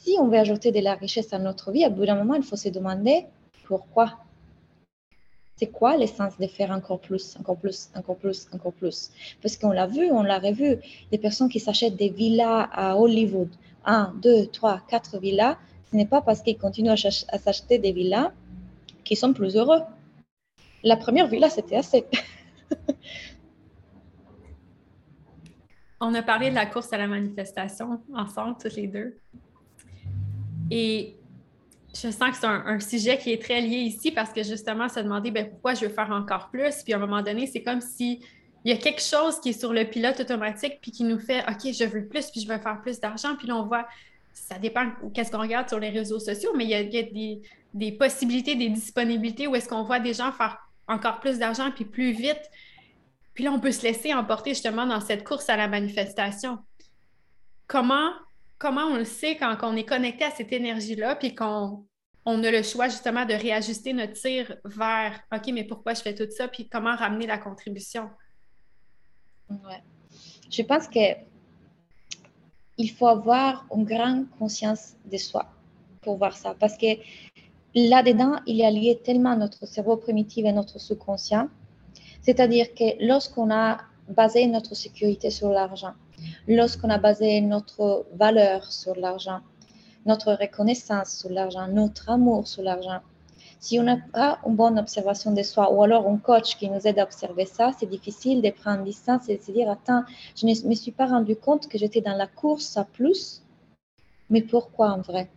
[0.04, 2.42] Si on veut ajouter de la richesse à notre vie, à bout d'un moment, il
[2.42, 3.26] faut se demander
[3.68, 4.18] pourquoi.
[5.54, 9.12] C'est quoi l'essence de faire encore plus, encore plus, encore plus, encore plus?
[9.40, 10.78] Parce qu'on l'a vu, on l'a revu,
[11.12, 13.50] des personnes qui s'achètent des villas à Hollywood,
[13.84, 15.56] 1, 2, 3, 4 villas,
[15.88, 18.32] ce n'est pas parce qu'ils continuent à s'acheter des villas
[19.04, 19.82] qu'ils sont plus heureux.
[20.82, 22.06] La première villa, c'était assez.
[26.00, 29.16] On a parlé de la course à la manifestation ensemble, toutes les deux.
[30.74, 31.16] Et
[31.94, 35.00] je sens que c'est un, sujet qui est très lié ici parce que justement, se
[35.00, 36.82] demander ben, pourquoi je veux faire encore plus?
[36.82, 38.24] Puis à un moment donné, c'est comme si
[38.64, 41.44] il y a quelque chose qui est sur le pilote automatique puis qui nous fait
[41.46, 43.36] OK, je veux plus, puis je veux faire plus d'argent.
[43.36, 43.86] Puis là, on voit,
[44.32, 47.42] ça dépend qu'est-ce qu'on regarde sur les réseaux sociaux, mais il y a, des,
[47.74, 50.56] des, possibilités, des disponibilités où est-ce qu'on voit des gens faire
[50.88, 52.50] encore plus d'argent puis plus vite.
[53.34, 56.58] Puis là, on peut se laisser emporter justement dans cette course à la manifestation.
[57.66, 58.12] Comment,
[58.62, 61.84] comment on le sait quand, on est connecté à cette énergie-là puis qu'on
[62.24, 66.14] on a le choix justement de réajuster notre tir vers OK, mais pourquoi je fais
[66.14, 68.08] tout ça, puis comment ramener la contribution?
[70.48, 71.16] Je pense que
[72.78, 75.44] il faut avoir une grande conscience de soi
[76.00, 76.54] pour voir ça.
[76.58, 76.86] Parce que
[77.74, 81.48] là-dedans, il a lié tellement notre cerveau primitif et notre subconscient.
[82.22, 85.94] C'est-à-dire que lorsqu'on a basé notre sécurité sur l'argent,
[86.48, 89.40] lorsqu'on a basé notre valeur sur l'argent,
[90.06, 93.00] notre reconnaissance sur l'argent, notre amour sur l'argent,
[93.60, 96.84] si on n'a pas une bonne observation de soi ou alors un coach qui nous
[96.84, 100.02] aide à observer ça, c'est difficile de prendre distance et de se dire Attends,
[100.36, 103.42] je ne me suis pas rendu compte que j'étais dans la course à plus,
[104.30, 105.30] mais pourquoi en vrai?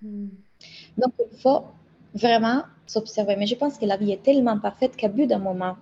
[0.00, 0.28] Hmm.
[0.96, 1.64] Donc, il faut
[2.14, 3.36] vraiment s'observer.
[3.36, 5.76] Mais je pense que la vie est tellement parfaite qu'à bout d'un moment,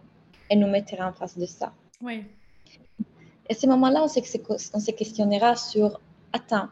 [0.48, 1.72] elle nous mettra en face de ça.
[2.00, 2.24] Oui.
[3.48, 6.00] Et à ce moment-là, on, se questionnera sur
[6.32, 6.68] Attends,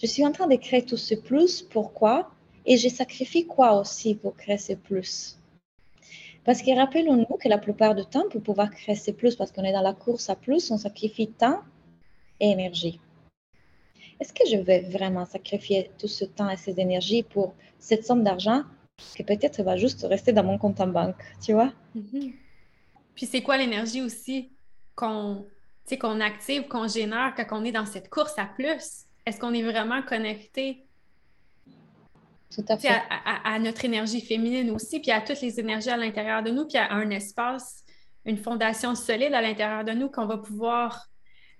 [0.00, 2.30] je suis en train de créer tout ce plus, pourquoi?
[2.64, 5.38] Et je sacrifie quoi aussi pour créer ce plus?
[6.44, 9.64] Parce que rappelons-nous que la plupart du temps, pour pouvoir créer ce plus, parce qu'on
[9.64, 11.60] est dans la course à plus, on sacrifie temps
[12.40, 13.00] et énergie.
[14.20, 18.22] Est-ce que je vais vraiment sacrifier tout ce temps et ces énergies pour cette somme
[18.22, 18.62] d'argent
[19.16, 21.72] que peut-être va juste rester dans mon compte en banque, tu vois?
[21.96, 22.32] Mm-hmm.
[23.14, 24.50] Puis c'est quoi l'énergie aussi
[26.00, 29.04] qu'on active, qu'on génère quand on est dans cette course à plus?
[29.26, 30.86] Est-ce qu'on est vraiment connecté
[33.44, 36.78] à, notre énergie féminine aussi, puis à toutes les énergies à l'intérieur de nous, puis
[36.78, 37.84] à un espace,
[38.24, 41.08] une fondation solide à l'intérieur de nous qu'on va pouvoir,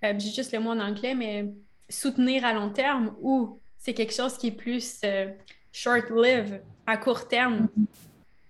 [0.05, 1.47] euh, j'ai juste le mot en anglais, mais
[1.89, 5.31] soutenir à long terme ou c'est quelque chose qui est plus euh,
[5.73, 7.69] short-lived, à court terme.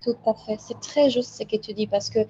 [0.03, 0.59] Tout à fait.
[0.61, 2.21] C'est très juste ce que tu dis parce que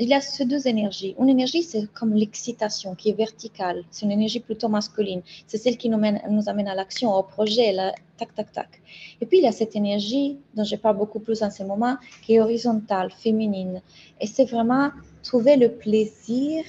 [0.00, 1.16] il y a ces deux énergies.
[1.18, 3.84] Une énergie, c'est comme l'excitation qui est verticale.
[3.90, 5.22] C'est une énergie plutôt masculine.
[5.46, 7.74] C'est celle qui nous, mène, nous amène à l'action, au projet,
[8.16, 8.80] tac, tac, tac.
[9.20, 11.96] Et puis, il y a cette énergie dont je parle beaucoup plus en ce moment,
[12.22, 13.82] qui est horizontale, féminine.
[14.20, 14.90] Et c'est vraiment
[15.24, 16.64] trouver le plaisir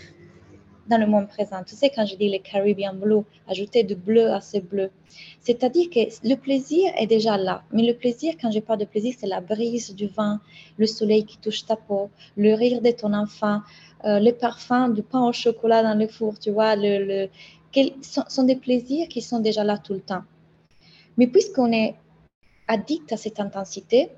[0.89, 1.63] dans le monde présent.
[1.65, 4.89] Tu sais, quand je dis le Caribbean Blue, ajouter du bleu à ce bleu,
[5.39, 7.63] c'est-à-dire que le plaisir est déjà là.
[7.71, 10.37] Mais le plaisir, quand je parle de plaisir, c'est la brise du vent,
[10.77, 13.61] le soleil qui touche ta peau, le rire de ton enfant,
[14.05, 17.29] euh, le parfum du pain au chocolat dans le four, tu vois, le, le,
[18.01, 20.23] sont, sont des plaisirs qui sont déjà là tout le temps.
[21.17, 21.95] Mais puisqu'on est
[22.67, 24.09] addict à cette intensité,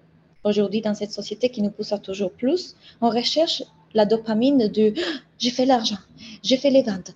[0.44, 3.64] aujourd'hui dans cette société qui nous pousse à toujours plus, on recherche
[3.94, 4.94] la dopamine de
[5.40, 5.98] j'ai fait l'argent,
[6.44, 7.12] j'ai fait les ventes.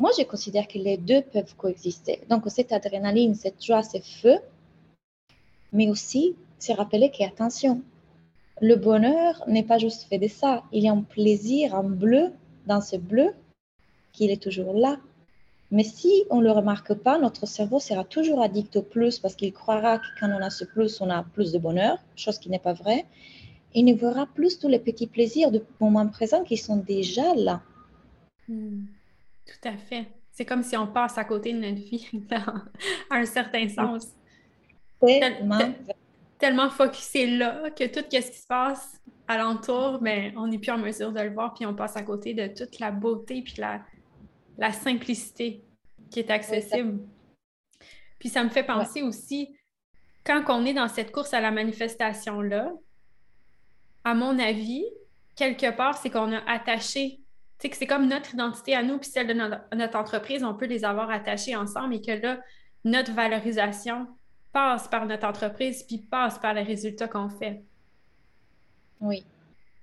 [0.00, 2.20] Moi, je considère que les deux peuvent coexister.
[2.28, 4.38] Donc, cette adrénaline, cette joie, ce feu,
[5.72, 7.82] mais aussi c'est rappeler qu'attention,
[8.60, 10.62] le bonheur n'est pas juste fait de ça.
[10.70, 12.32] Il y a un plaisir, un bleu
[12.66, 13.34] dans ce bleu
[14.12, 14.98] qui est toujours là.
[15.72, 19.34] Mais si on ne le remarque pas, notre cerveau sera toujours addict au plus parce
[19.34, 22.50] qu'il croira que quand on a ce plus, on a plus de bonheur, chose qui
[22.50, 23.06] n'est pas vraie
[23.74, 27.62] il ne verra plus tous les petits plaisirs du moment présent qui sont déjà là.
[28.48, 28.84] Hmm.
[29.46, 30.06] Tout à fait.
[30.30, 32.62] C'est comme si on passe à côté de notre vie dans
[33.10, 34.08] un certain sens.
[35.00, 35.74] tellement,
[36.38, 40.78] tellement focusé là que tout ce qui se passe alentour, mais on n'est plus en
[40.78, 43.82] mesure de le voir, puis on passe à côté de toute la beauté puis la,
[44.58, 45.62] la simplicité
[46.10, 47.00] qui est accessible.
[48.18, 49.54] Puis ça me fait penser aussi,
[50.24, 52.72] quand on est dans cette course à la manifestation-là,
[54.04, 54.84] à mon avis,
[55.36, 57.20] quelque part, c'est qu'on a attaché,
[57.58, 60.66] tu que c'est comme notre identité à nous, puis celle de notre, entreprise, on peut
[60.66, 62.40] les avoir attachées ensemble et que là,
[62.84, 64.08] notre valorisation
[64.52, 67.62] passe par notre entreprise, puis passe par les résultats qu'on fait.
[69.00, 69.24] Oui,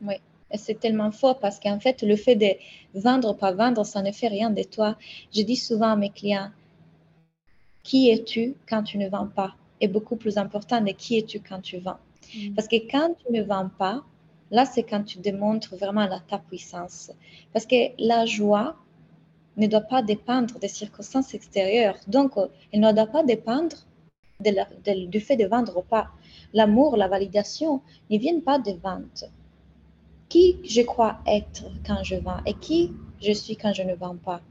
[0.02, 0.16] oui.
[0.56, 2.48] C'est tellement fort parce qu'en fait, le fait de
[3.00, 4.98] vendre, pas vendre, ça ne fait rien de toi.
[5.34, 6.50] Je dis souvent à mes clients,
[7.84, 9.56] qui es-tu quand tu ne vends pas?
[9.80, 12.00] Est beaucoup plus important de qui es-tu quand tu vends?
[12.36, 12.54] Mm.
[12.56, 14.04] Parce que quand tu ne vends pas,
[14.52, 17.12] là, c'est quand tu démontres vraiment ta puissance.
[17.54, 18.76] Parce que la joie
[19.58, 21.98] ne doit pas dépendre des circonstances extérieures.
[22.08, 22.34] Donc,
[22.72, 23.76] elle ne doit pas dépendre
[24.40, 26.10] du fait de vendre ou pas.
[26.54, 29.26] L'amour, la validation ne viennent pas des ventes.
[30.30, 34.16] Qui je crois être quand je vends et qui je suis quand je ne vends
[34.16, 34.42] pas?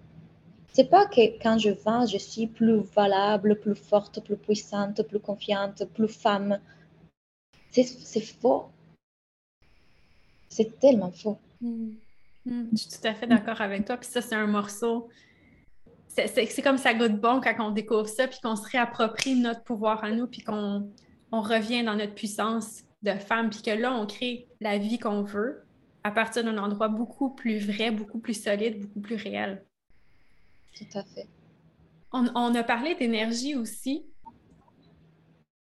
[0.73, 5.19] C'est pas que quand je vends, je suis plus valable, plus forte, plus puissante, plus
[5.19, 6.59] confiante, plus femme.
[7.71, 8.71] C'est faux.
[10.49, 11.39] C'est tellement faux.
[11.61, 11.91] Hmm.
[12.45, 12.69] Hmm.
[12.73, 13.97] Je suis tout à fait d'accord avec toi.
[13.97, 15.09] Puis ça, c'est un morceau.
[16.09, 20.03] C'est comme ça goûte bon quand on découvre ça, puis qu'on se réapproprie notre pouvoir
[20.03, 20.91] à nous, puis qu'on
[21.31, 25.23] on revient dans notre puissance de femme, puis que là, on crée la vie qu'on
[25.23, 25.63] veut
[26.03, 29.65] à partir d'un endroit beaucoup plus vrai, beaucoup plus solide, beaucoup plus réel.
[30.77, 31.29] Tout à fait.
[32.13, 34.07] On, a parlé d'énergie aussi.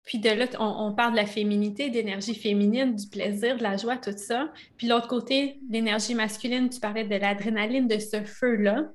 [0.09, 3.95] Puis de là, on, parle de la féminité, d'énergie féminine, du plaisir, de la joie,
[3.95, 4.51] tout ça.
[4.75, 8.85] Puis l'autre côté, l'énergie masculine, tu parlais de l'adrénaline, de ce feu-là.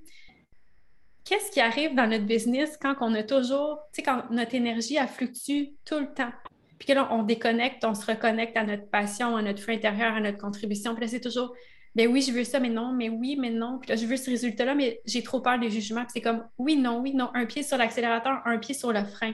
[1.25, 4.99] Qu'est-ce qui arrive dans notre business quand on a toujours, tu sais, quand notre énergie,
[4.99, 6.33] a fluctue tout le temps?
[6.81, 10.15] Puis que là, on déconnecte, on se reconnecte à notre passion, à notre feu intérieur,
[10.15, 10.97] à notre contribution.
[10.97, 11.55] Puis là, c'est toujours
[11.95, 13.79] ben oui, je veux ça, mais non, mais oui, mais non.
[13.79, 16.03] Puis là, je veux ce résultat-là, mais j'ai trop peur des jugements.
[16.03, 19.05] Puis c'est comme oui, non, oui, non, un pied sur l'accélérateur, un pied sur le
[19.05, 19.33] frein.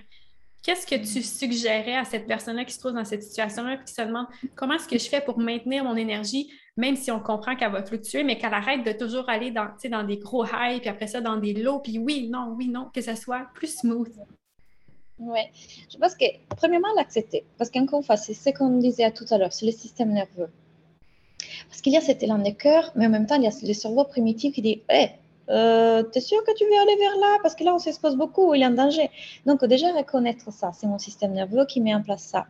[0.63, 3.95] Qu'est-ce que tu suggérais à cette personne-là qui se trouve dans cette situation-là et qui
[3.95, 7.57] se demande comment est-ce que je fais pour maintenir mon énergie, même si on comprend
[7.57, 10.91] qu'elle va fluctuer, mais qu'elle arrête de toujours aller dans, dans des gros highs, puis
[10.91, 14.13] après ça, dans des lows, puis oui, non, oui, non, que ça soit plus smooth?
[15.19, 15.41] Oui,
[15.91, 16.25] je pense que,
[16.57, 17.45] premièrement, l'accepter.
[17.59, 20.51] Parce qu'encore une fois, c'est ce qu'on disait tout à l'heure, c'est le système nerveux.
[21.69, 23.51] Parce qu'il y a cet élan de cœur, mais en même temps, il y a
[23.63, 25.11] le cerveau primitif qui dit Hé,
[25.51, 27.38] euh, t'es sûr que tu veux aller vers là?
[27.42, 29.11] Parce que là, on s'expose beaucoup, il a un danger.
[29.46, 32.46] Donc, déjà, reconnaître ça, c'est mon système nerveux qui met en place ça.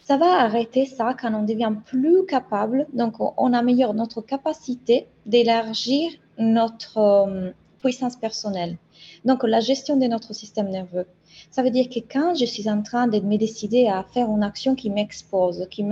[0.00, 6.12] Ça va arrêter ça quand on devient plus capable, donc on améliore notre capacité d'élargir
[6.38, 8.78] notre euh, puissance personnelle.
[9.24, 11.06] Donc, la gestion de notre système nerveux.
[11.50, 14.42] Ça veut dire que quand je suis en train de me décider à faire une
[14.42, 15.84] action qui m'expose, qui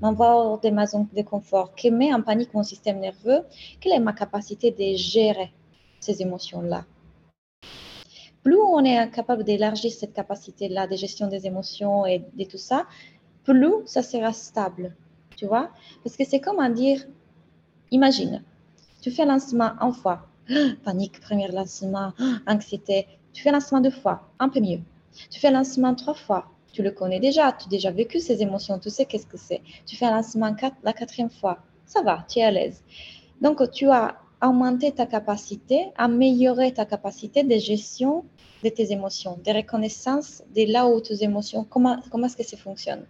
[0.00, 3.40] m'envoie hors de ma zone de confort, qui met en panique mon système nerveux,
[3.80, 5.52] quelle est ma capacité de gérer
[6.00, 6.84] ces émotions-là?
[8.42, 12.86] Plus on est capable d'élargir cette capacité-là de gestion des émotions et de tout ça,
[13.42, 14.94] plus ça sera stable.
[15.36, 15.70] Tu vois?
[16.04, 17.04] Parce que c'est comme à dire,
[17.90, 18.42] imagine,
[19.02, 20.26] tu fais un lancement en fois,
[20.84, 22.12] panique, premier lancement,
[22.46, 24.80] anxiété, tu fais un lancement deux fois, un peu mieux.
[25.30, 28.42] Tu fais un lancement trois fois, tu le connais déjà, tu as déjà vécu ces
[28.42, 29.62] émotions, tu sais qu'est-ce que c'est.
[29.86, 32.82] Tu fais un lancement quatre, la quatrième fois, ça va, tu es à l'aise.
[33.40, 38.24] Donc, tu as augmenté ta capacité, amélioré ta capacité de gestion
[38.62, 42.56] de tes émotions, de reconnaissance de là où tes émotions, comment, comment est-ce que ça
[42.56, 43.04] fonctionne?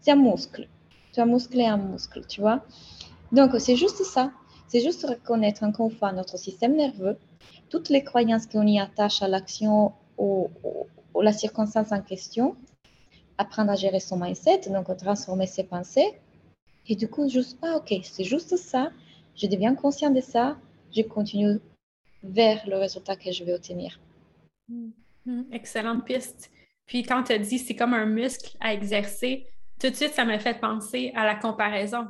[0.00, 0.68] C'est un muscle.
[1.12, 2.62] Tu as musclé un muscle, tu vois.
[3.32, 4.30] Donc, c'est juste ça.
[4.68, 7.16] C'est juste reconnaître encore une fois notre système nerveux,
[7.70, 9.92] toutes les croyances qu'on y attache à l'action
[11.22, 12.56] la circonstance en question,
[13.38, 16.14] apprendre à gérer son mindset, donc transformer ses pensées.
[16.88, 18.90] Et du coup, juste, ah ok, c'est juste ça,
[19.34, 20.56] je deviens conscient de ça,
[20.94, 21.58] je continue
[22.22, 24.00] vers le résultat que je vais obtenir.
[24.68, 24.90] Mm,
[25.26, 26.50] mm, excellente piste.
[26.86, 29.46] Puis quand tu as dit c'est comme un muscle à exercer,
[29.80, 32.06] tout de suite, ça m'a fait penser à la comparaison.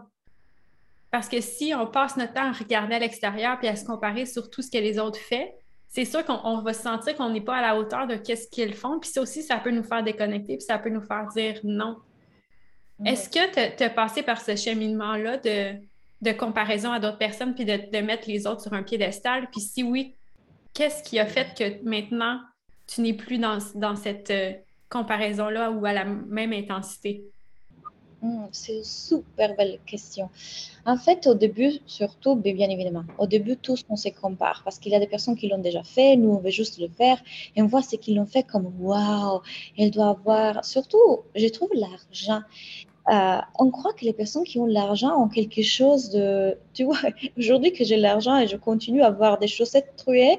[1.10, 4.26] Parce que si on passe notre temps à regarder à l'extérieur puis à se comparer
[4.26, 5.48] sur tout ce que les autres font,
[5.88, 8.74] c'est sûr qu'on va se sentir qu'on n'est pas à la hauteur de ce qu'ils
[8.74, 8.98] font.
[8.98, 11.96] Puis ça aussi, ça peut nous faire déconnecter, puis ça peut nous faire dire non.
[13.04, 18.00] Est-ce que tu as passé par ce cheminement-là de, comparaison à d'autres personnes, puis de,
[18.00, 19.48] mettre les autres sur un piédestal?
[19.50, 20.14] Puis si oui,
[20.74, 22.40] qu'est-ce qui a fait que maintenant,
[22.86, 24.52] tu n'es plus dans, dans cette euh,
[24.88, 27.24] comparaison-là ou à la même intensité?
[28.26, 30.30] Hmm, c'est une super belle question.
[30.84, 34.90] En fait, au début, surtout, bien évidemment, au début, tous, on se compare parce qu'il
[34.90, 37.18] y a des personnes qui l'ont déjà fait, nous, on veut juste le faire
[37.54, 39.42] et on voit ce qu'ils l'ont fait comme waouh,
[39.78, 40.64] elle doit avoir.
[40.64, 42.42] Surtout, je trouve l'argent.
[43.08, 46.58] Euh, on croit que les personnes qui ont l'argent ont quelque chose de.
[46.74, 46.98] Tu vois,
[47.38, 50.36] aujourd'hui que j'ai l'argent et je continue à avoir des chaussettes truées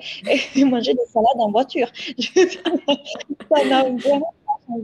[0.55, 1.87] et manger des salades en voiture.
[2.19, 3.63] ça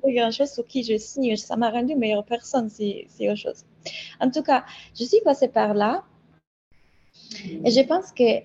[0.06, 1.38] grand-chose sur qui je suis.
[1.38, 3.66] Ça m'a rendu meilleure personne, c'est autre chose.
[4.20, 4.66] En tout cas,
[4.98, 6.04] je suis passée par là
[7.64, 8.44] et je pense que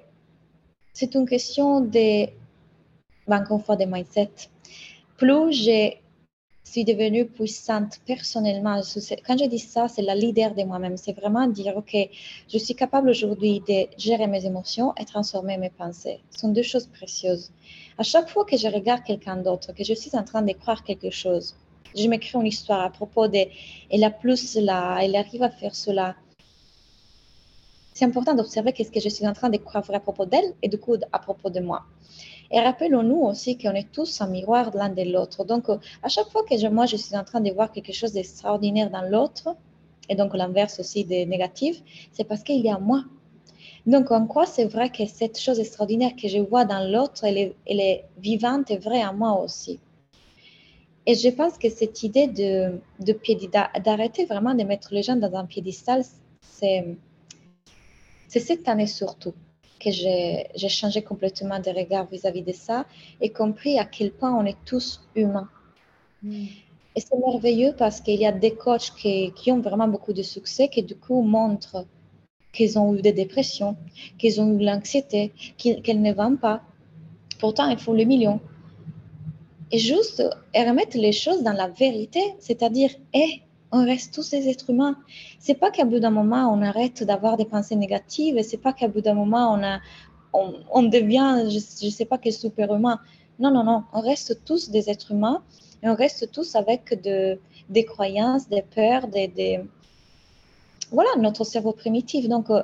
[0.93, 2.27] c'est une question de,
[3.29, 4.31] encore une fois, de mindset.
[5.17, 5.93] Plus je
[6.71, 8.81] suis devenue puissante personnellement,
[9.27, 10.97] quand je dis ça, c'est la leader de moi-même.
[10.97, 11.97] C'est vraiment dire, OK,
[12.53, 16.21] je suis capable aujourd'hui de gérer mes émotions et transformer mes pensées.
[16.31, 17.51] Ce sont deux choses précieuses.
[17.97, 20.85] À chaque fois que je regarde quelqu'un d'autre, que je suis en train de croire
[20.85, 21.57] quelque chose,
[21.97, 23.43] je m'écris une histoire à propos de,
[23.91, 26.17] elle a plus cela, elle arrive à faire cela.
[27.95, 30.69] C'est important d'observer qu'est-ce que je suis en train de croire à propos d'elle et
[30.69, 31.81] du coup à propos de moi.
[32.51, 35.45] Et rappelons-nous aussi qu'on est tous un miroir l'un de l'autre.
[35.45, 35.69] Donc,
[36.03, 39.03] à chaque fois que moi, je suis en train de voir quelque chose d'extraordinaire dans
[39.03, 39.55] l'autre,
[40.09, 41.83] et donc l'inverse aussi des négatifs,
[42.13, 43.05] c'est parce qu'il y a moi
[43.89, 47.39] donc, en quoi c'est vrai que cette chose extraordinaire que je vois dans l'autre, elle
[47.39, 49.81] est, elle est, vivante et vraie en moi aussi?
[51.07, 52.79] Et je pense que cette idée de,
[53.83, 56.05] d'arrêter vraiment de mettre les gens dans un piédestal,
[56.43, 56.99] c'est
[58.29, 59.33] cette année surtout
[59.79, 62.87] que j'ai, changé complètement de regard vis-à-vis de ça
[63.21, 65.49] et compris à quel point on est tous humains.
[66.23, 66.47] Mm.
[66.97, 70.23] Et c'est merveilleux parce qu'il y a des coachs qui, qui ont vraiment beaucoup de
[70.23, 71.87] succès qui du coup montrent
[72.53, 73.77] qu'ils ont eu des dépressions,
[74.19, 76.63] qu'ils ont eu l'anxiété, qu'elles ne vont pas.
[77.39, 78.41] Pourtant, il faut le million.
[79.71, 80.23] Et juste
[80.55, 84.97] remettre les choses dans la vérité, c'est-à-dire, eh, on reste tous des êtres humains.
[85.39, 88.89] C'est pas qu'à bout d'un moment, on arrête d'avoir des pensées négatives, c'est pas qu'à
[88.89, 89.59] bout d'un moment,
[90.33, 93.01] on, on, devient, je ne sais pas quel super-humain.
[93.39, 95.43] Non, non, non, on reste tous des êtres humains,
[95.83, 97.39] et on reste tous avec de,
[97.69, 99.61] des croyances, des peurs, des, des
[100.91, 102.29] voilà, notre cerveau primitif.
[102.29, 102.63] Donc, euh,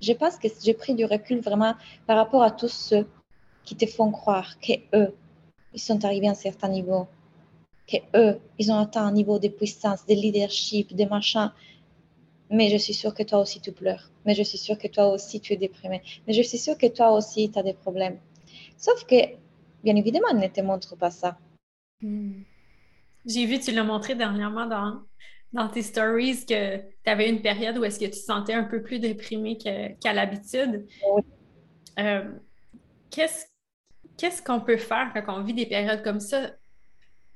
[0.00, 1.74] je pense que j'ai pris du recul vraiment
[2.06, 3.06] par rapport à tous ceux
[3.64, 5.12] qui te font croire qu'eux,
[5.74, 7.06] ils sont arrivés à un certain niveau,
[7.88, 11.52] qu'eux, ils ont atteint un niveau de puissance, de leadership, de machin.
[12.50, 14.10] Mais je suis sûre que toi aussi tu pleures.
[14.24, 16.02] Mais je suis sûre que toi aussi tu es déprimé.
[16.26, 18.18] Mais je suis sûre que toi aussi tu as des problèmes.
[18.76, 19.16] Sauf que,
[19.82, 21.38] bien évidemment, ne te montre pas ça.
[22.00, 22.42] Hmm.
[23.26, 25.02] J'ai vu, tu l'as montré dernièrement dans,
[25.52, 28.64] dans tes stories que tu avais une période où est-ce que tu te sentais un
[28.64, 30.86] peu plus déprimée qu'à l'habitude.
[31.98, 32.30] Euh,
[33.10, 36.52] qu'est-ce qu'on peut faire quand on vit des périodes comme ça?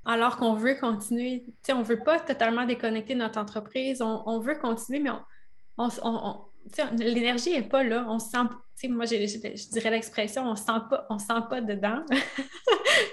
[0.04, 1.44] Alors qu'on veut continuer?
[1.70, 5.10] on ne veut pas totalement déconnecter notre entreprise, on, veut continuer, mais
[5.78, 5.88] on,
[6.98, 8.04] l'énergie n'est pas là.
[8.08, 8.38] On sent,
[8.88, 12.02] moi je, dirais l'expression, on ne sent pas, on sent pas dedans.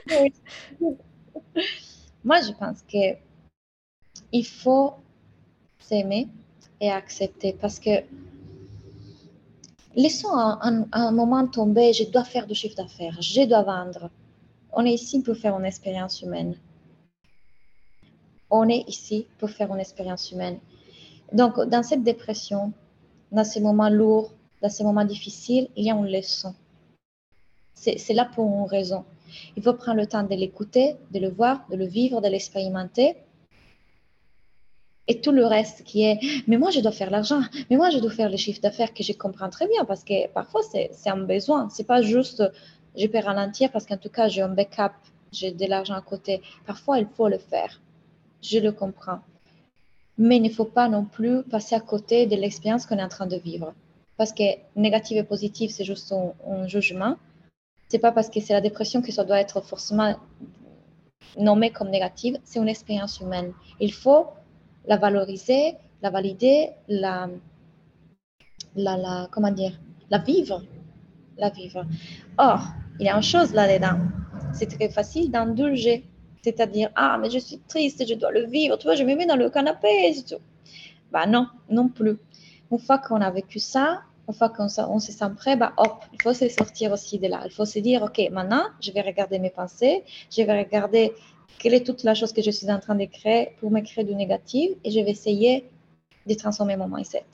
[2.23, 3.17] Moi, je pense que
[4.31, 4.95] il faut
[5.79, 6.27] s'aimer
[6.81, 8.03] et accepter parce que
[9.95, 14.09] laissons un, un, moment tomber, je dois faire du chiffre d'affaires, je dois vendre.
[14.73, 16.55] On est ici pour faire une expérience humaine.
[18.49, 20.59] On est ici pour faire une expérience humaine.
[21.33, 22.73] Donc, dans cette dépression,
[23.31, 24.31] dans ces moments lourds,
[24.61, 26.53] dans ces moments difficiles, il y a une leçon.
[27.75, 29.05] C'est là pour une raison.
[29.55, 33.15] Il faut prendre le temps de l'écouter, de le voir, de le vivre, de l'expérimenter
[35.09, 37.97] et tout le reste qui est, mais moi, je dois faire l'argent, mais moi, je
[37.97, 41.17] dois faire les chiffres d'affaires que je comprends très bien parce que parfois, c'est un
[41.17, 41.67] besoin.
[41.69, 42.43] C'est pas juste,
[42.95, 44.93] je perds un entier parce qu'en tout cas, j'ai un backup,
[45.31, 46.41] j'ai de l'argent à côté.
[46.65, 47.81] Parfois, il faut le faire.
[48.41, 49.19] Je le comprends.
[50.17, 53.09] Mais il ne faut pas non plus passer à côté de l'expérience qu'on est en
[53.09, 53.73] train de vivre.
[54.17, 54.43] Parce que
[54.75, 57.15] négative et positive, c'est juste un, un jugement.
[57.87, 60.15] C'est pas parce que c'est la dépression que ça doit être forcément
[61.37, 62.37] nommé comme négative.
[62.43, 63.53] C'est une expérience humaine.
[63.79, 64.27] Il faut
[64.85, 67.29] la valoriser, la valider, la,
[68.75, 69.79] la, la, comment dire,
[70.09, 70.63] la vivre,
[71.37, 71.85] la vivre.
[72.37, 72.61] Or,
[72.99, 73.99] il y a une chose là-dedans,
[74.53, 76.03] c'est très facile d'indulger,
[76.43, 79.25] c'est-à-dire, ah, mais je suis triste, je dois le vivre, tu vois, je me mets
[79.25, 80.41] dans le canapé, et tout.
[81.11, 82.17] Bah non, non plus.
[82.71, 86.03] Une fois qu'on a vécu ça, une fois qu'on on se sent prêt, bah hop,
[86.13, 87.41] il faut se sortir aussi de là.
[87.45, 91.13] Il faut se dire, ok, maintenant, je vais regarder mes pensées, je vais regarder
[91.57, 94.03] quelle est toute la chose que je suis en train de créer pour me créer
[94.03, 95.69] du négatif et je vais essayer
[96.27, 97.25] de transformer mon mindset.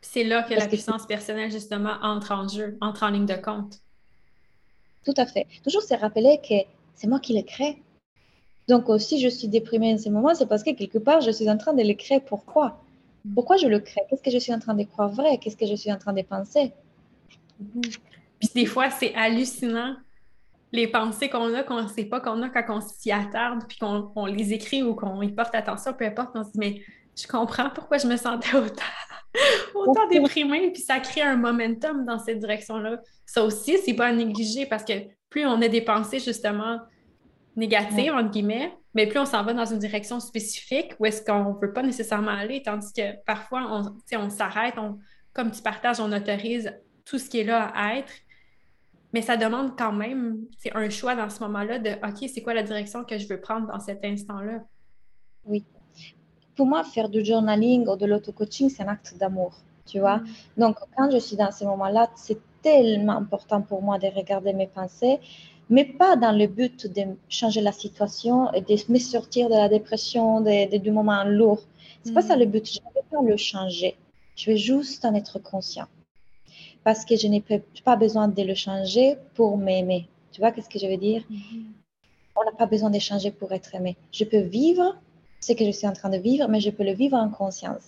[0.00, 3.80] C'est là que la puissance personnelle, justement, entre en jeu, entre en ligne de compte.
[5.04, 5.46] Tout à fait.
[5.62, 6.54] Toujours se rappeler que
[6.94, 7.81] c'est moi qui le crée.
[8.68, 11.50] Donc, si je suis déprimée en ce moment, c'est parce que quelque part, je suis
[11.50, 12.20] en train de le créer.
[12.20, 12.80] Pourquoi?
[13.34, 14.02] Pourquoi je le crée?
[14.08, 15.38] Qu'est-ce que je suis en train de croire vrai?
[15.38, 16.72] Qu'est-ce que je suis en train de penser?
[18.40, 19.96] Puis des fois, c'est hallucinant
[20.72, 23.78] les pensées qu'on a, qu'on ne sait pas qu'on a quand on s'y attarde, puis
[23.78, 26.82] qu'on les écrit ou qu'on y porte attention, peu importe, on se dit, mais
[27.14, 28.82] je comprends pourquoi je me sentais autant,
[29.74, 33.00] autant déprimée, puis ça crée un momentum dans cette direction-là.
[33.26, 34.94] Ça aussi, c'est pas à négliger parce que
[35.28, 36.78] plus on a des pensées justement
[37.56, 41.54] négatives, entre guillemets, mais plus on s'en va dans une direction spécifique où est-ce qu'on
[41.54, 44.98] ne veut pas nécessairement aller, tandis que parfois, on, on s'arrête, on,
[45.32, 46.72] comme tu partages, on autorise
[47.04, 48.12] tout ce qui est là à être,
[49.12, 52.54] mais ça demande quand même, c'est un choix dans ce moment-là de, OK, c'est quoi
[52.54, 54.60] la direction que je veux prendre dans cet instant-là?
[55.44, 55.64] Oui.
[56.56, 60.18] Pour moi, faire du journaling ou de l'auto-coaching, c'est un acte d'amour, tu vois?
[60.18, 60.26] Mm.
[60.58, 64.68] Donc, quand je suis dans ces moments-là, c'est tellement important pour moi de regarder mes
[64.68, 65.18] pensées,
[65.70, 69.68] mais pas dans le but de changer la situation et de me sortir de la
[69.68, 71.60] dépression, de, du moment lourd.
[72.04, 72.66] C'est pas ça le but.
[72.66, 73.96] Je ne vais pas le changer.
[74.36, 75.86] Je vais juste en être conscient
[76.84, 77.42] parce que je n'ai
[77.84, 80.08] pas besoin de le changer pour m'aimer.
[80.32, 81.22] Tu vois qu'est-ce que je veux dire?
[81.30, 81.62] Mm-hmm.
[82.36, 83.96] On n'a pas besoin de changer pour être aimé.
[84.10, 84.96] Je peux vivre
[85.40, 87.84] ce que je suis en train de vivre, mais je peux le vivre en conscience.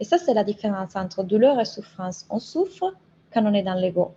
[0.00, 2.26] Et ça, c'est la différence entre douleur et souffrance.
[2.28, 2.94] On souffre
[3.32, 4.12] quand on est dans l'ego.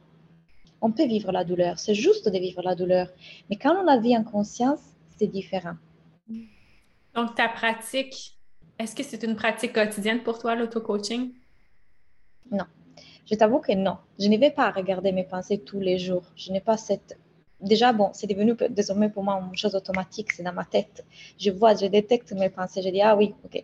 [0.82, 3.08] On peut vivre la douleur, c'est juste de vivre la douleur.
[3.50, 4.80] Mais quand on la vit en conscience,
[5.18, 5.76] c'est différent.
[7.16, 8.38] Donc, ta pratique,
[8.78, 11.32] est-ce que c'est une pratique quotidienne pour toi, l'auto-coaching?
[12.52, 12.66] Non.
[13.30, 13.98] Je t'avoue que non.
[14.20, 16.24] Je ne vais pas regarder mes pensées tous les jours.
[16.36, 17.18] Je n'ai pas cette.
[17.62, 21.06] Déjà, bon, c'est devenu désormais pour moi une chose automatique, c'est dans ma tête.
[21.38, 23.64] Je vois, je détecte mes pensées, je dis, ah oui, ok.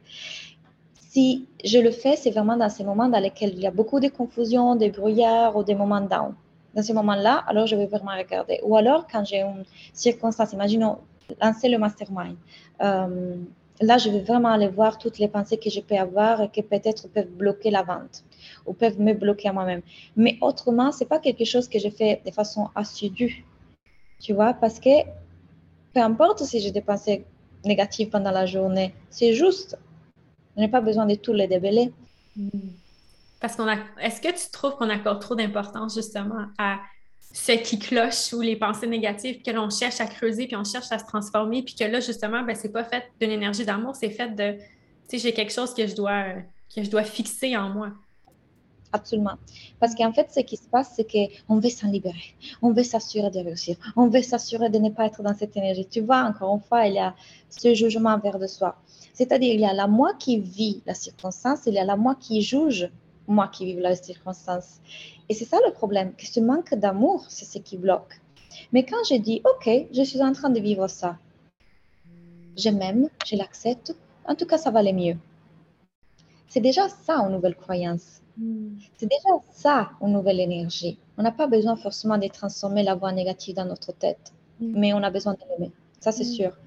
[0.99, 4.01] Si je le fais, c'est vraiment dans ces moments dans lesquels il y a beaucoup
[4.01, 6.36] de confusion, des brouillards ou des moments down.
[6.76, 8.59] Dans ces moments-là, alors je vais vraiment regarder.
[8.63, 9.63] Ou alors, quand j'ai une
[9.93, 10.99] circonstance, imaginons
[11.41, 12.36] lancer le mastermind.
[12.82, 13.36] Euh,
[13.82, 16.61] là, je vais vraiment aller voir toutes les pensées que je peux avoir et qui
[16.61, 18.23] peut-être peuvent bloquer la vente
[18.65, 19.82] ou peuvent me bloquer à moi-même.
[20.15, 23.45] Mais autrement, c'est pas quelque chose que je fais de façon assidue,
[24.19, 25.03] tu vois, parce que
[25.93, 27.26] peu importe si j'ai des pensées
[27.63, 29.78] négatives pendant la journée, c'est juste.
[30.55, 31.91] Je n'ai pas besoin de tous les débeller.
[32.38, 32.49] Hmm.
[33.40, 33.78] Parce qu'on a.
[34.02, 36.80] Est-ce que tu trouves qu'on accorde trop d'importance justement à
[37.36, 40.90] ce qui cloche ou les pensées négatives, que l'on cherche à creuser, puis on cherche
[40.92, 44.10] à se transformer, puis que là, justement, ben, c'est pas fait d'une énergie d'amour, c'est
[44.10, 44.62] fait de, tu
[45.08, 46.28] sais, j'ai quelque chose que je dois,
[46.74, 47.92] que je dois fixer en moi.
[48.94, 49.34] Absolument.
[49.82, 52.36] Parce qu'en fait, ce qui se passe, c'est qu'on veut s'en libérer.
[52.62, 53.76] On veut s'assurer de réussir.
[53.98, 55.86] On veut s'assurer de ne pas être dans cette énergie.
[55.86, 57.14] Tu vois, encore une fois, il y a
[57.50, 58.78] ce jugement vers de soi.
[59.12, 62.16] C'est-à-dire, il y a la moi qui vit la circonstance, il y a la moi
[62.16, 62.90] qui juge
[63.28, 64.80] moi qui vis la circonstance.
[65.30, 68.21] Et c'est ça le problème, que ce manque d'amour, c'est ce qui bloque.
[68.71, 71.17] Mais quand je dis, OK, je suis en train de vivre ça,
[72.57, 73.95] je m'aime, je l'accepte,
[74.28, 75.17] en tout cas, ça va aller mieux.
[76.47, 78.21] C'est déjà ça une nouvelle croyance.
[78.38, 78.78] Hmm.
[78.97, 80.97] C'est déjà ça une nouvelle énergie.
[81.17, 84.73] On n'a pas besoin forcément de transformer la voix négative dans notre tête, hmm.
[84.80, 85.71] mais on a besoin de l'aimer.
[85.99, 86.38] Ça, c'est hmm.
[86.38, 86.57] sûr.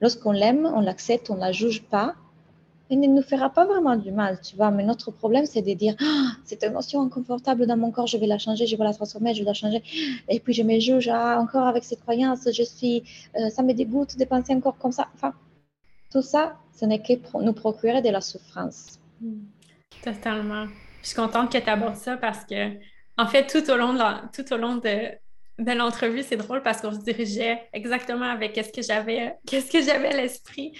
[0.00, 2.14] Lorsqu'on l'aime, on l'accepte, on ne la juge pas,
[2.90, 4.70] il ne nous fera pas vraiment du mal, tu vois.
[4.70, 8.26] Mais notre problème, c'est de dire, ah, cette émotion inconfortable dans mon corps, je vais
[8.26, 9.82] la changer, je vais la transformer, je vais la changer.
[10.28, 13.02] Et puis je me juge, ah, encore avec cette croyance, je suis,
[13.36, 15.08] euh, ça me dégoûte de penser encore comme ça.
[15.14, 15.32] Enfin,
[16.10, 18.98] tout ça, ce n'est que pour nous procurer de la souffrance.
[19.20, 19.44] Hmm.
[20.02, 20.66] Totalement.
[21.02, 22.72] Je suis contente que tu abordes ça parce que,
[23.16, 24.00] en fait, tout au long de,
[24.32, 25.12] tout au long de,
[25.58, 29.82] de l'entrevue, c'est drôle parce qu'on se dirigeait exactement avec qu'est-ce que j'avais, qu'est-ce que
[29.82, 30.72] j'avais à l'esprit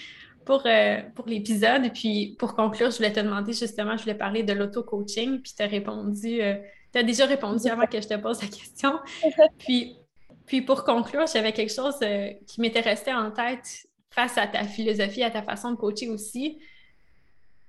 [0.45, 1.91] pour, euh, pour l'épisode.
[1.93, 5.63] Puis pour conclure, je voulais te demander justement, je voulais parler de l'auto-coaching, puis tu
[5.63, 6.55] as répondu, euh,
[6.91, 8.99] tu as déjà répondu avant que je te pose la question.
[9.57, 9.97] Puis,
[10.45, 14.65] puis pour conclure, j'avais quelque chose euh, qui m'était resté en tête face à ta
[14.65, 16.59] philosophie, à ta façon de coacher aussi.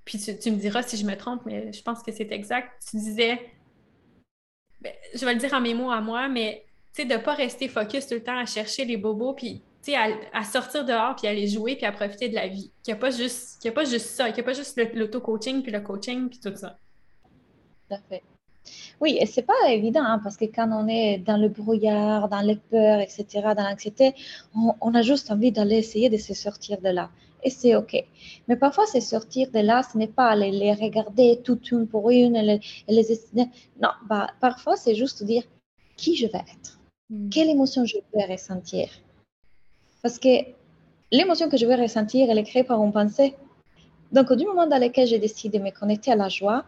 [0.03, 2.69] Puis tu, me diras si je me trompe, mais je pense que c'est exact.
[2.89, 3.39] Tu disais,
[4.81, 7.17] ben, je vais le dire en mes mots à moi, mais tu sais, de ne
[7.17, 9.63] pas rester focus tout le temps à chercher les bobos, puis
[9.93, 12.71] à, sortir dehors puis aller jouer puis à profiter de la vie.
[12.81, 14.81] Qu'il n'y a pas juste qu'il a pas juste ça, qu'il n'y a pas juste
[14.95, 16.77] l'auto-coaching puis le coaching puis tout ça.
[19.01, 22.41] Oui, et c'est pas évident hein, parce que quand on est dans le brouillard, dans
[22.41, 23.25] les peurs, etc.,
[23.55, 24.15] dans l'anxiété,
[24.81, 27.09] on, a juste envie d'aller essayer de se sortir de là.
[27.43, 27.95] Et c'est OK.
[28.47, 32.09] Mais parfois, se sortir de là, ce n'est pas aller les regarder toutes une pour
[32.09, 33.19] une et les,
[33.79, 35.43] Non, bah, parfois, c'est juste dire
[35.95, 36.79] qui je vais être,
[37.09, 37.29] hmm.
[37.29, 38.89] quelle émotion je vais ressentir,
[40.05, 40.35] parce que
[41.11, 43.33] l'émotion que je vais ressentir, elle est créée par une pensée.
[44.11, 46.63] Donc, du moment dans lequel j'ai décidé de me connecter à la joie,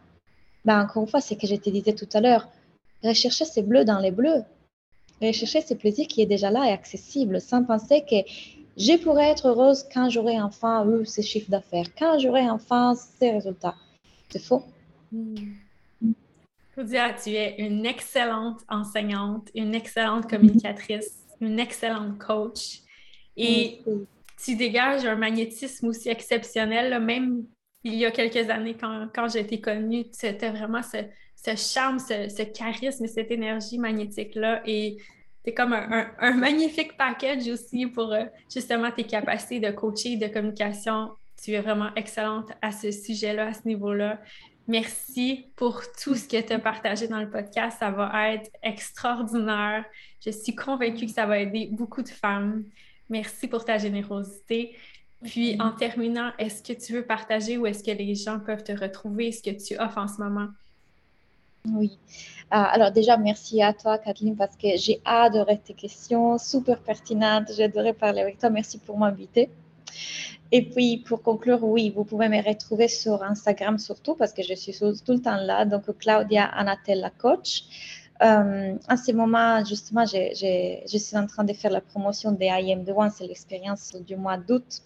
[0.66, 2.48] ben, encore une fois, c'est que je te disais tout à l'heure,
[3.04, 4.42] rechercher ces bleus dans les bleus.
[5.22, 8.16] Rechercher ce plaisir qui est déjà là et accessible, sans penser que
[8.76, 13.30] je pourrais être heureuse quand j'aurai enfin eu ces chiffres d'affaires, quand j'aurai enfin ces
[13.30, 13.76] résultats.
[14.30, 14.64] C'est faux.
[16.74, 22.82] Claudia, tu es une excellente enseignante, une excellente communicatrice, une excellente coach
[23.38, 23.82] et
[24.44, 27.44] tu dégages un magnétisme aussi exceptionnel, même
[27.84, 30.98] il y a quelques années quand, quand j'ai été connue, c'était vraiment ce,
[31.36, 34.98] ce charme, ce, ce, charisme, cette énergie magnétique-là et
[35.48, 41.12] c'est comme un, magnifique package aussi pour euh, justement tes capacités de coaching, de communication.
[41.42, 44.20] Tu es vraiment excellente à ce sujet-là, à ce niveau-là.
[44.68, 47.78] Merci pour tout ce que tu as partagé dans le podcast.
[47.80, 49.86] Ça va être extraordinaire.
[50.20, 52.66] Je suis convaincue que ça va aider beaucoup de femmes.
[53.10, 54.76] Merci pour ta générosité.
[55.24, 58.72] Puis, en terminant, est-ce que tu veux partager ou est-ce que les gens peuvent te
[58.72, 60.50] retrouver ce que tu offres en ce moment?
[61.74, 61.98] Oui.
[62.52, 67.52] Ah, alors déjà, merci à toi, Kathleen, parce que j'ai adoré tes questions, super pertinentes.
[67.56, 68.50] J'ai adoré parler avec toi.
[68.50, 69.50] Merci pour m'inviter.
[70.52, 74.54] Et puis, pour conclure, oui, vous pouvez me retrouver sur Instagram surtout, parce que je
[74.54, 75.66] suis tout le temps là.
[75.66, 77.64] Donc, Claudia Anatella Coach.
[78.22, 82.84] Euh, en ce moment, justement, je suis en train de faire la promotion des IM
[82.84, 84.82] de One, c'est l'expérience du mois d'août.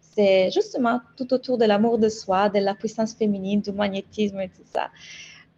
[0.00, 4.48] C'est justement tout autour de l'amour de soi, de la puissance féminine, du magnétisme et
[4.48, 4.90] tout ça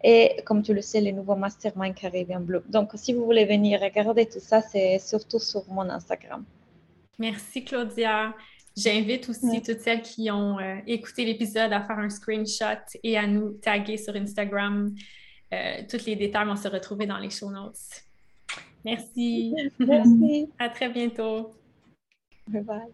[0.03, 2.61] et comme tu le sais, le nouveau mastermind Caribbean Blue.
[2.69, 6.45] Donc, si vous voulez venir regarder tout ça, c'est surtout sur mon Instagram.
[7.19, 8.35] Merci, Claudia.
[8.77, 13.27] J'invite aussi toutes celles qui ont euh, écouté l'épisode à faire un screenshot et à
[13.27, 14.95] nous taguer sur Instagram.
[15.53, 17.77] Euh, Tous les détails vont se retrouver dans les show notes.
[18.85, 19.55] Merci.
[19.81, 20.49] Merci.
[20.59, 21.55] à très bientôt.
[22.49, 22.87] Bye bye.